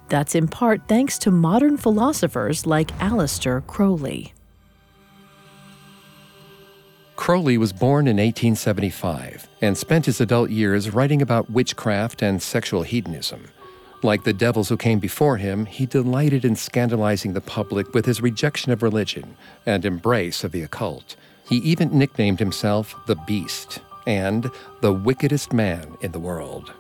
That's 0.10 0.36
in 0.36 0.48
part 0.48 0.82
thanks 0.88 1.18
to 1.20 1.32
modern 1.32 1.78
philosophers 1.78 2.66
like 2.66 2.98
Aleister 3.00 3.66
Crowley. 3.68 4.34
Crowley 7.16 7.58
was 7.58 7.74
born 7.74 8.08
in 8.08 8.18
1875 8.18 9.48
and 9.62 9.78
spent 9.78 10.06
his 10.06 10.22
adult 10.22 10.50
years 10.50 10.92
writing 10.92 11.22
about 11.22 11.50
witchcraft 11.50 12.22
and 12.22 12.42
sexual 12.42 12.84
hedonism. 12.84 13.46
Like 14.04 14.24
the 14.24 14.34
devils 14.34 14.70
who 14.70 14.78
came 14.78 15.00
before 15.00 15.38
him, 15.38 15.66
he 15.66 15.86
delighted 15.86 16.46
in 16.46 16.56
scandalizing 16.56 17.34
the 17.34 17.42
public 17.42 17.94
with 17.94 18.06
his 18.06 18.22
rejection 18.22 18.72
of 18.72 18.84
religion 18.84 19.36
and 19.66 19.86
embrace 19.86 20.44
of 20.44 20.52
the 20.52 20.62
occult. 20.62 21.16
He 21.48 21.58
even 21.58 21.98
nicknamed 21.98 22.40
himself 22.40 22.96
the 23.08 23.16
Beast 23.16 23.80
and 24.06 24.52
the 24.82 24.94
wickedest 24.94 25.54
man 25.54 25.98
in 26.02 26.12
the 26.12 26.20
world. 26.20 26.74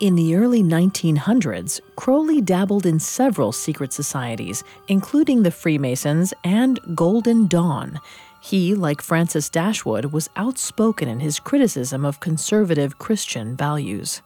In 0.00 0.14
the 0.14 0.36
early 0.36 0.62
1900s, 0.62 1.80
Crowley 1.96 2.40
dabbled 2.40 2.86
in 2.86 3.00
several 3.00 3.50
secret 3.50 3.92
societies, 3.92 4.62
including 4.86 5.42
the 5.42 5.50
Freemasons 5.50 6.32
and 6.44 6.78
Golden 6.94 7.48
Dawn. 7.48 7.98
He, 8.40 8.76
like 8.76 9.02
Francis 9.02 9.48
Dashwood, 9.48 10.12
was 10.12 10.30
outspoken 10.36 11.08
in 11.08 11.18
his 11.18 11.40
criticism 11.40 12.04
of 12.04 12.20
conservative 12.20 13.00
Christian 13.00 13.56
values. 13.56 14.22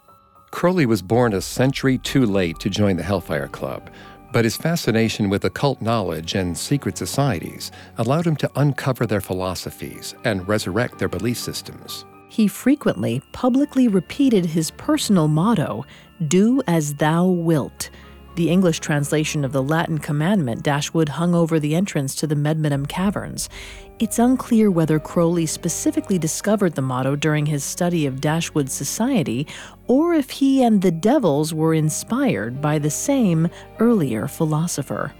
Crowley 0.50 0.84
was 0.84 1.00
born 1.00 1.32
a 1.32 1.40
century 1.40 1.96
too 1.96 2.26
late 2.26 2.58
to 2.58 2.68
join 2.68 2.98
the 2.98 3.02
Hellfire 3.02 3.48
Club, 3.48 3.88
but 4.30 4.44
his 4.44 4.58
fascination 4.58 5.30
with 5.30 5.46
occult 5.46 5.80
knowledge 5.80 6.34
and 6.34 6.56
secret 6.56 6.98
societies 6.98 7.70
allowed 7.96 8.26
him 8.26 8.36
to 8.36 8.50
uncover 8.56 9.06
their 9.06 9.22
philosophies 9.22 10.14
and 10.24 10.46
resurrect 10.46 10.98
their 10.98 11.08
belief 11.08 11.38
systems 11.38 12.04
he 12.32 12.48
frequently 12.48 13.20
publicly 13.32 13.88
repeated 13.88 14.46
his 14.46 14.70
personal 14.70 15.28
motto, 15.28 15.84
Do 16.28 16.62
as 16.66 16.94
thou 16.94 17.26
wilt. 17.26 17.90
The 18.36 18.48
English 18.48 18.80
translation 18.80 19.44
of 19.44 19.52
the 19.52 19.62
Latin 19.62 19.98
commandment 19.98 20.62
Dashwood 20.62 21.10
hung 21.10 21.34
over 21.34 21.60
the 21.60 21.74
entrance 21.74 22.14
to 22.14 22.26
the 22.26 22.34
Medmenham 22.34 22.88
Caverns. 22.88 23.50
It's 23.98 24.18
unclear 24.18 24.70
whether 24.70 24.98
Crowley 24.98 25.44
specifically 25.44 26.18
discovered 26.18 26.74
the 26.74 26.80
motto 26.80 27.16
during 27.16 27.44
his 27.44 27.64
study 27.64 28.06
of 28.06 28.22
Dashwood's 28.22 28.72
society 28.72 29.46
or 29.86 30.14
if 30.14 30.30
he 30.30 30.62
and 30.62 30.80
the 30.80 30.90
devils 30.90 31.52
were 31.52 31.74
inspired 31.74 32.62
by 32.62 32.78
the 32.78 32.88
same 32.88 33.50
earlier 33.78 34.26
philosopher. 34.26 35.12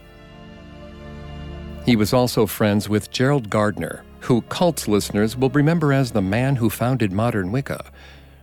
He 1.85 1.95
was 1.95 2.15
also 2.15 2.47
friends 2.47 2.89
with 2.89 3.11
Gerald 3.11 3.51
Gardner, 3.51 4.03
who 4.23 4.43
cults 4.43 4.87
listeners 4.87 5.37
will 5.37 5.51
remember 5.51 5.93
as 5.93 6.13
the 6.13 6.23
man 6.23 6.57
who 6.57 6.71
founded 6.71 7.13
modern 7.13 7.51
Wicca. 7.51 7.85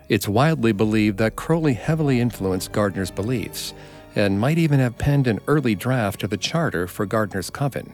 It's 0.10 0.28
widely 0.28 0.72
believed 0.72 1.18
that 1.20 1.36
Crowley 1.36 1.74
heavily 1.74 2.20
influenced 2.20 2.72
Gardner's 2.72 3.12
beliefs 3.12 3.74
and 4.16 4.40
might 4.40 4.58
even 4.58 4.80
have 4.80 4.98
penned 4.98 5.28
an 5.28 5.40
early 5.48 5.76
draft 5.76 6.24
of 6.24 6.32
the 6.32 6.38
charter 6.38 6.88
for 6.88 7.06
Gardner's 7.06 7.50
coven. 7.50 7.94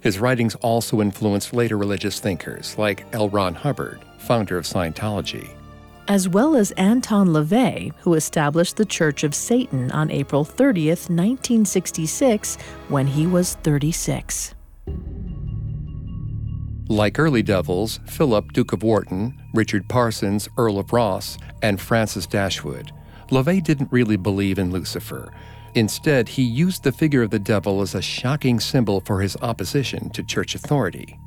His 0.00 0.18
writings 0.18 0.54
also 0.56 1.00
influenced 1.00 1.54
later 1.54 1.78
religious 1.78 2.20
thinkers 2.20 2.76
like 2.76 3.06
L. 3.14 3.30
Ron 3.30 3.54
Hubbard, 3.54 4.00
founder 4.18 4.58
of 4.58 4.64
Scientology. 4.64 5.48
As 6.08 6.28
well 6.28 6.54
as 6.54 6.72
Anton 6.72 7.28
LaVey, 7.28 7.94
who 8.00 8.12
established 8.12 8.76
the 8.76 8.84
Church 8.84 9.24
of 9.24 9.34
Satan 9.34 9.90
on 9.92 10.10
April 10.10 10.44
30th, 10.44 11.08
1966, 11.08 12.56
when 12.88 13.06
he 13.06 13.26
was 13.26 13.54
36. 13.62 14.54
Like 16.88 17.18
early 17.18 17.42
devils, 17.42 17.98
Philip, 18.04 18.52
Duke 18.52 18.74
of 18.74 18.82
Wharton, 18.82 19.40
Richard 19.54 19.88
Parsons, 19.88 20.50
Earl 20.58 20.78
of 20.78 20.92
Rosse, 20.92 21.38
and 21.62 21.80
Francis 21.80 22.26
Dashwood, 22.26 22.92
LaVey 23.30 23.64
didn't 23.64 23.90
really 23.90 24.18
believe 24.18 24.58
in 24.58 24.70
Lucifer. 24.70 25.32
Instead, 25.74 26.28
he 26.28 26.42
used 26.42 26.82
the 26.82 26.92
figure 26.92 27.22
of 27.22 27.30
the 27.30 27.38
devil 27.38 27.80
as 27.80 27.94
a 27.94 28.02
shocking 28.02 28.60
symbol 28.60 29.00
for 29.00 29.22
his 29.22 29.34
opposition 29.40 30.10
to 30.10 30.22
church 30.22 30.54
authority. 30.54 31.18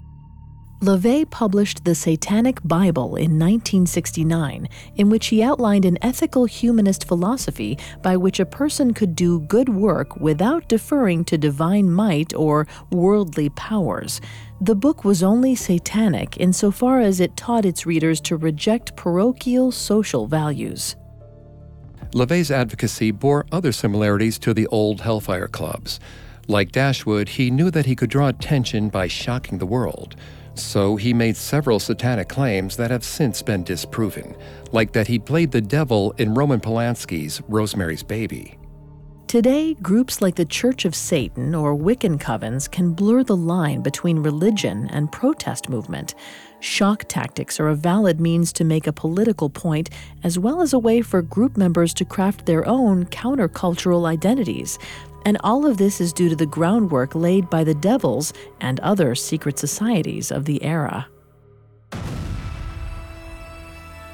LaVey 0.81 1.27
published 1.31 1.85
the 1.85 1.95
Satanic 1.95 2.61
Bible 2.63 3.15
in 3.15 3.39
1969, 3.39 4.69
in 4.95 5.09
which 5.09 5.27
he 5.27 5.41
outlined 5.41 5.85
an 5.85 5.97
ethical 6.03 6.45
humanist 6.45 7.07
philosophy 7.07 7.79
by 8.03 8.15
which 8.15 8.39
a 8.39 8.45
person 8.45 8.93
could 8.93 9.15
do 9.15 9.39
good 9.39 9.69
work 9.69 10.15
without 10.17 10.69
deferring 10.69 11.25
to 11.25 11.35
divine 11.35 11.89
might 11.91 12.31
or 12.35 12.67
worldly 12.91 13.49
powers. 13.49 14.21
The 14.61 14.75
book 14.75 15.03
was 15.03 15.23
only 15.23 15.55
satanic 15.55 16.37
insofar 16.37 16.99
as 16.99 17.19
it 17.19 17.35
taught 17.35 17.65
its 17.65 17.87
readers 17.87 18.21
to 18.21 18.37
reject 18.37 18.95
parochial 18.95 19.71
social 19.71 20.27
values. 20.27 20.95
LaVey's 22.11 22.51
advocacy 22.51 23.09
bore 23.09 23.47
other 23.51 23.71
similarities 23.71 24.37
to 24.39 24.53
the 24.53 24.67
old 24.67 25.01
Hellfire 25.01 25.47
clubs. 25.47 25.99
Like 26.47 26.71
Dashwood, 26.71 27.29
he 27.29 27.49
knew 27.49 27.71
that 27.71 27.87
he 27.87 27.95
could 27.95 28.11
draw 28.11 28.27
attention 28.27 28.89
by 28.89 29.07
shocking 29.07 29.57
the 29.57 29.65
world. 29.65 30.15
So 30.59 30.95
he 30.95 31.13
made 31.13 31.37
several 31.37 31.79
satanic 31.79 32.29
claims 32.29 32.77
that 32.77 32.91
have 32.91 33.03
since 33.03 33.41
been 33.41 33.63
disproven, 33.63 34.35
like 34.71 34.91
that 34.93 35.07
he 35.07 35.19
played 35.19 35.51
the 35.51 35.61
devil 35.61 36.11
in 36.17 36.33
Roman 36.33 36.59
Polanski's 36.59 37.41
Rosemary's 37.47 38.03
Baby. 38.03 38.57
Today, 39.27 39.73
groups 39.73 40.21
like 40.21 40.35
the 40.35 40.45
Church 40.45 40.85
of 40.85 40.95
Satan 40.95 41.53
or 41.53 41.75
Wiccan 41.75 42.17
covens 42.17 42.71
can 42.71 42.93
blur 42.93 43.25
the 43.25 43.35
line 43.35 43.81
between 43.81 44.23
religion 44.23 44.87
and 44.89 45.11
protest 45.11 45.67
movement. 45.67 46.15
Shock 46.61 47.03
tactics 47.09 47.59
are 47.59 47.67
a 47.67 47.75
valid 47.75 48.21
means 48.21 48.53
to 48.53 48.63
make 48.63 48.87
a 48.87 48.93
political 48.93 49.49
point, 49.49 49.89
as 50.23 50.39
well 50.39 50.61
as 50.61 50.71
a 50.71 50.79
way 50.79 51.01
for 51.01 51.21
group 51.21 51.57
members 51.57 51.93
to 51.95 52.05
craft 52.05 52.45
their 52.45 52.65
own 52.65 53.05
countercultural 53.07 54.07
identities. 54.07 54.79
And 55.27 55.37
all 55.43 55.65
of 55.65 55.75
this 55.75 55.99
is 55.99 56.13
due 56.13 56.29
to 56.29 56.37
the 56.37 56.45
groundwork 56.45 57.13
laid 57.13 57.49
by 57.49 57.65
the 57.65 57.75
devils 57.75 58.31
and 58.61 58.79
other 58.79 59.13
secret 59.13 59.59
societies 59.59 60.31
of 60.31 60.45
the 60.45 60.63
era. 60.63 61.09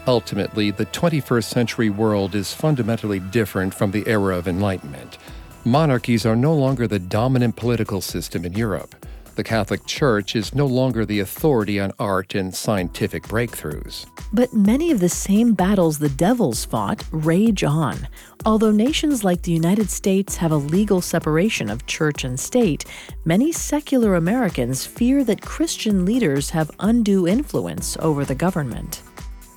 Ultimately, 0.08 0.72
the 0.72 0.88
21st 0.88 1.44
century 1.44 1.92
world 1.92 2.34
is 2.34 2.52
fundamentally 2.52 3.20
different 3.20 3.76
from 3.76 3.92
the 3.92 4.04
era 4.08 4.36
of 4.36 4.48
Enlightenment. 4.48 5.20
Monarchies 5.64 6.26
are 6.26 6.36
no 6.36 6.56
longer 6.56 6.88
the 6.88 6.98
dominant 6.98 7.58
political 7.58 8.02
system 8.02 8.44
in 8.44 8.54
Europe. 8.54 8.96
The 9.36 9.44
Catholic 9.44 9.88
Church 9.88 10.36
is 10.36 10.54
no 10.54 10.68
longer 10.68 11.08
the 11.08 11.20
authority 11.20 11.80
on 11.80 11.92
art 11.98 12.36
and 12.36 12.54
scientific 12.54 13.24
breakthroughs. 13.24 14.06
But 14.32 14.54
many 14.54 14.92
of 14.92 15.00
the 15.00 15.10
same 15.10 15.54
battles 15.54 15.98
the 15.98 16.10
devils 16.10 16.66
fought 16.66 17.04
rage 17.12 17.64
on. 17.64 18.08
Although 18.46 18.70
nations 18.72 19.24
like 19.24 19.42
the 19.42 19.52
United 19.52 19.90
States 19.90 20.36
have 20.36 20.52
a 20.52 20.58
legal 20.58 21.02
separation 21.02 21.72
of 21.72 21.88
church 21.88 22.24
and 22.24 22.40
state, 22.40 22.86
many 23.26 23.52
secular 23.52 24.14
Americans 24.14 24.86
fear 24.86 25.24
that 25.24 25.42
Christian 25.42 26.06
leaders 26.06 26.52
have 26.52 26.70
undue 26.80 27.28
influence 27.28 27.98
over 28.02 28.26
the 28.26 28.36
government. 28.36 29.02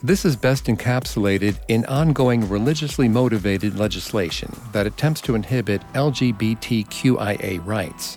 This 0.03 0.25
is 0.25 0.37
best 0.37 0.67
encapsulated 0.67 1.59
in 1.69 1.85
ongoing 1.87 2.49
religiously 2.49 3.09
motivated 3.09 3.79
legislation 3.79 4.55
that 4.73 4.87
attempts 4.87 5.21
to 5.23 5.35
inhibit 5.35 5.83
LGBTQIA 5.93 7.67
rights, 7.67 8.17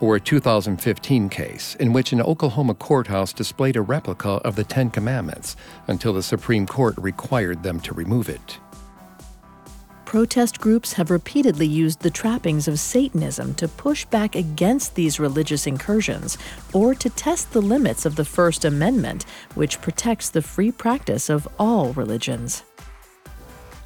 or 0.00 0.16
a 0.16 0.20
2015 0.20 1.28
case 1.28 1.74
in 1.76 1.92
which 1.92 2.12
an 2.12 2.20
Oklahoma 2.20 2.74
courthouse 2.74 3.32
displayed 3.32 3.76
a 3.76 3.82
replica 3.82 4.40
of 4.44 4.56
the 4.56 4.64
Ten 4.64 4.90
Commandments 4.90 5.56
until 5.86 6.12
the 6.12 6.22
Supreme 6.22 6.66
Court 6.66 6.94
required 6.98 7.62
them 7.62 7.80
to 7.80 7.94
remove 7.94 8.28
it. 8.28 8.58
Protest 10.04 10.60
groups 10.60 10.92
have 10.92 11.10
repeatedly 11.10 11.66
used 11.66 12.00
the 12.00 12.10
trappings 12.10 12.68
of 12.68 12.78
Satanism 12.78 13.54
to 13.54 13.66
push 13.66 14.04
back 14.04 14.36
against 14.36 14.94
these 14.94 15.18
religious 15.18 15.66
incursions 15.66 16.38
or 16.72 16.94
to 16.94 17.10
test 17.10 17.52
the 17.52 17.60
limits 17.60 18.06
of 18.06 18.14
the 18.14 18.24
First 18.24 18.64
Amendment, 18.64 19.24
which 19.56 19.80
protects 19.80 20.30
the 20.30 20.42
free 20.42 20.70
practice 20.70 21.28
of 21.28 21.48
all 21.58 21.92
religions. 21.94 22.62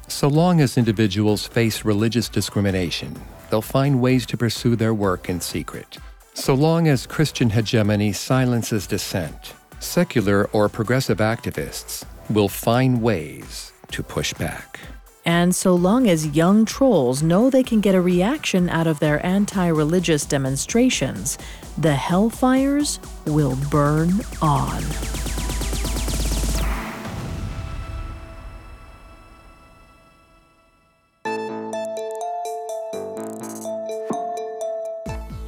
So 0.07 0.27
long 0.27 0.61
as 0.61 0.77
individuals 0.77 1.47
face 1.47 1.85
religious 1.85 2.29
discrimination, 2.29 3.19
they'll 3.51 3.61
find 3.61 4.01
ways 4.01 4.25
to 4.27 4.37
pursue 4.37 4.75
their 4.75 4.93
work 4.93 5.29
in 5.29 5.39
secret. 5.39 5.97
So 6.33 6.53
long 6.53 6.87
as 6.87 7.05
Christian 7.05 7.49
hegemony 7.49 8.13
silences 8.13 8.87
dissent, 8.87 9.53
secular 9.79 10.45
or 10.53 10.69
progressive 10.69 11.17
activists 11.19 12.05
will 12.29 12.47
find 12.47 13.01
ways 13.01 13.73
to 13.91 14.01
push 14.01 14.33
back. 14.33 14.79
And 15.25 15.53
so 15.53 15.75
long 15.75 16.09
as 16.09 16.27
young 16.27 16.65
trolls 16.65 17.21
know 17.21 17.49
they 17.49 17.61
can 17.61 17.79
get 17.79 17.93
a 17.93 18.01
reaction 18.01 18.69
out 18.69 18.87
of 18.87 18.99
their 18.99 19.23
anti 19.23 19.67
religious 19.67 20.25
demonstrations, 20.25 21.37
the 21.77 21.93
hellfires 21.93 22.97
will 23.27 23.57
burn 23.69 24.21
on. 24.41 25.50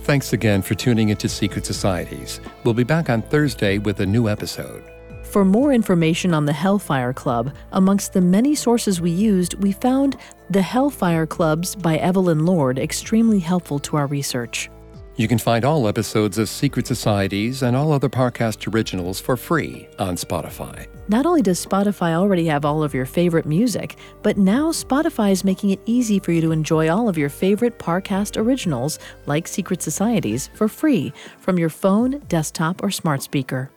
Thanks 0.03 0.33
again 0.33 0.61
for 0.61 0.75
tuning 0.75 1.09
into 1.09 1.29
Secret 1.29 1.65
Societies. 1.65 2.41
We'll 2.65 2.73
be 2.73 2.83
back 2.83 3.09
on 3.09 3.21
Thursday 3.21 3.77
with 3.77 4.01
a 4.01 4.05
new 4.05 4.27
episode. 4.27 4.83
For 5.23 5.45
more 5.45 5.71
information 5.71 6.33
on 6.33 6.45
the 6.45 6.51
Hellfire 6.51 7.13
Club, 7.13 7.55
amongst 7.71 8.11
the 8.11 8.19
many 8.19 8.53
sources 8.53 8.99
we 8.99 9.11
used, 9.11 9.53
we 9.63 9.71
found 9.71 10.17
The 10.49 10.61
Hellfire 10.61 11.25
Clubs 11.25 11.73
by 11.73 11.95
Evelyn 11.99 12.45
Lord 12.45 12.77
extremely 12.77 13.39
helpful 13.39 13.79
to 13.79 13.95
our 13.95 14.05
research. 14.05 14.69
You 15.15 15.27
can 15.27 15.37
find 15.37 15.63
all 15.63 15.87
episodes 15.87 16.39
of 16.39 16.49
Secret 16.49 16.87
Societies 16.87 17.61
and 17.61 17.75
all 17.75 17.91
other 17.91 18.09
Parcast 18.09 18.73
originals 18.73 19.19
for 19.19 19.37
free 19.37 19.87
on 19.99 20.15
Spotify. 20.15 20.87
Not 21.07 21.27
only 21.27 21.43
does 21.43 21.63
Spotify 21.63 22.13
already 22.13 22.47
have 22.47 22.65
all 22.65 22.81
of 22.81 22.95
your 22.95 23.05
favorite 23.05 23.45
music, 23.45 23.97
but 24.23 24.39
now 24.39 24.71
Spotify 24.71 25.31
is 25.31 25.43
making 25.43 25.69
it 25.69 25.79
easy 25.85 26.17
for 26.17 26.31
you 26.31 26.41
to 26.41 26.51
enjoy 26.51 26.89
all 26.89 27.07
of 27.07 27.17
your 27.17 27.29
favorite 27.29 27.77
Parcast 27.77 28.41
originals, 28.41 28.97
like 29.27 29.47
Secret 29.47 29.83
Societies, 29.83 30.49
for 30.55 30.67
free 30.67 31.13
from 31.37 31.59
your 31.59 31.69
phone, 31.69 32.17
desktop, 32.27 32.81
or 32.81 32.89
smart 32.89 33.21
speaker. 33.21 33.69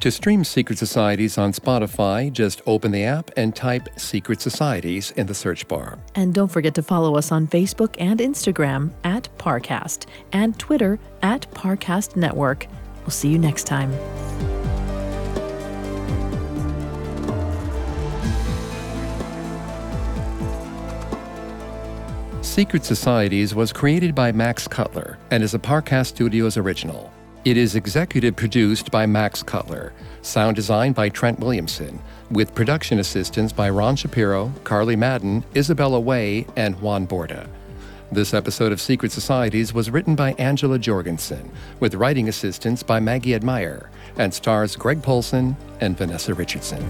To 0.00 0.10
stream 0.10 0.44
Secret 0.44 0.76
Societies 0.76 1.38
on 1.38 1.52
Spotify, 1.52 2.30
just 2.30 2.60
open 2.66 2.90
the 2.90 3.04
app 3.04 3.30
and 3.38 3.56
type 3.56 3.88
Secret 3.98 4.40
Societies 4.42 5.12
in 5.12 5.26
the 5.26 5.34
search 5.34 5.66
bar. 5.66 5.98
And 6.14 6.34
don't 6.34 6.48
forget 6.48 6.74
to 6.74 6.82
follow 6.82 7.16
us 7.16 7.32
on 7.32 7.46
Facebook 7.46 7.96
and 7.98 8.20
Instagram 8.20 8.92
at 9.04 9.28
Parcast 9.38 10.06
and 10.32 10.58
Twitter 10.58 10.98
at 11.22 11.50
Parcast 11.54 12.16
Network. 12.16 12.66
We'll 13.02 13.10
see 13.10 13.28
you 13.30 13.38
next 13.38 13.64
time. 13.64 13.92
Secret 22.42 22.84
Societies 22.84 23.54
was 23.54 23.72
created 23.72 24.14
by 24.14 24.32
Max 24.32 24.68
Cutler 24.68 25.18
and 25.30 25.42
is 25.42 25.54
a 25.54 25.58
Parcast 25.58 26.06
Studios 26.08 26.56
original. 26.56 27.13
It 27.44 27.58
is 27.58 27.74
executive 27.74 28.36
produced 28.36 28.90
by 28.90 29.04
Max 29.04 29.42
Cutler, 29.42 29.92
sound 30.22 30.56
designed 30.56 30.94
by 30.94 31.10
Trent 31.10 31.40
Williamson, 31.40 32.00
with 32.30 32.54
production 32.54 32.98
assistance 32.98 33.52
by 33.52 33.68
Ron 33.68 33.96
Shapiro, 33.96 34.50
Carly 34.64 34.96
Madden, 34.96 35.44
Isabella 35.54 36.00
Way, 36.00 36.46
and 36.56 36.80
Juan 36.80 37.06
Borda. 37.06 37.46
This 38.10 38.32
episode 38.32 38.72
of 38.72 38.80
Secret 38.80 39.12
Societies 39.12 39.74
was 39.74 39.90
written 39.90 40.14
by 40.14 40.32
Angela 40.38 40.78
Jorgensen, 40.78 41.52
with 41.80 41.96
writing 41.96 42.30
assistance 42.30 42.82
by 42.82 42.98
Maggie 42.98 43.34
Admire, 43.34 43.90
and 44.16 44.32
stars 44.32 44.74
Greg 44.74 45.02
Polcyn 45.02 45.54
and 45.82 45.98
Vanessa 45.98 46.32
Richardson. 46.32 46.82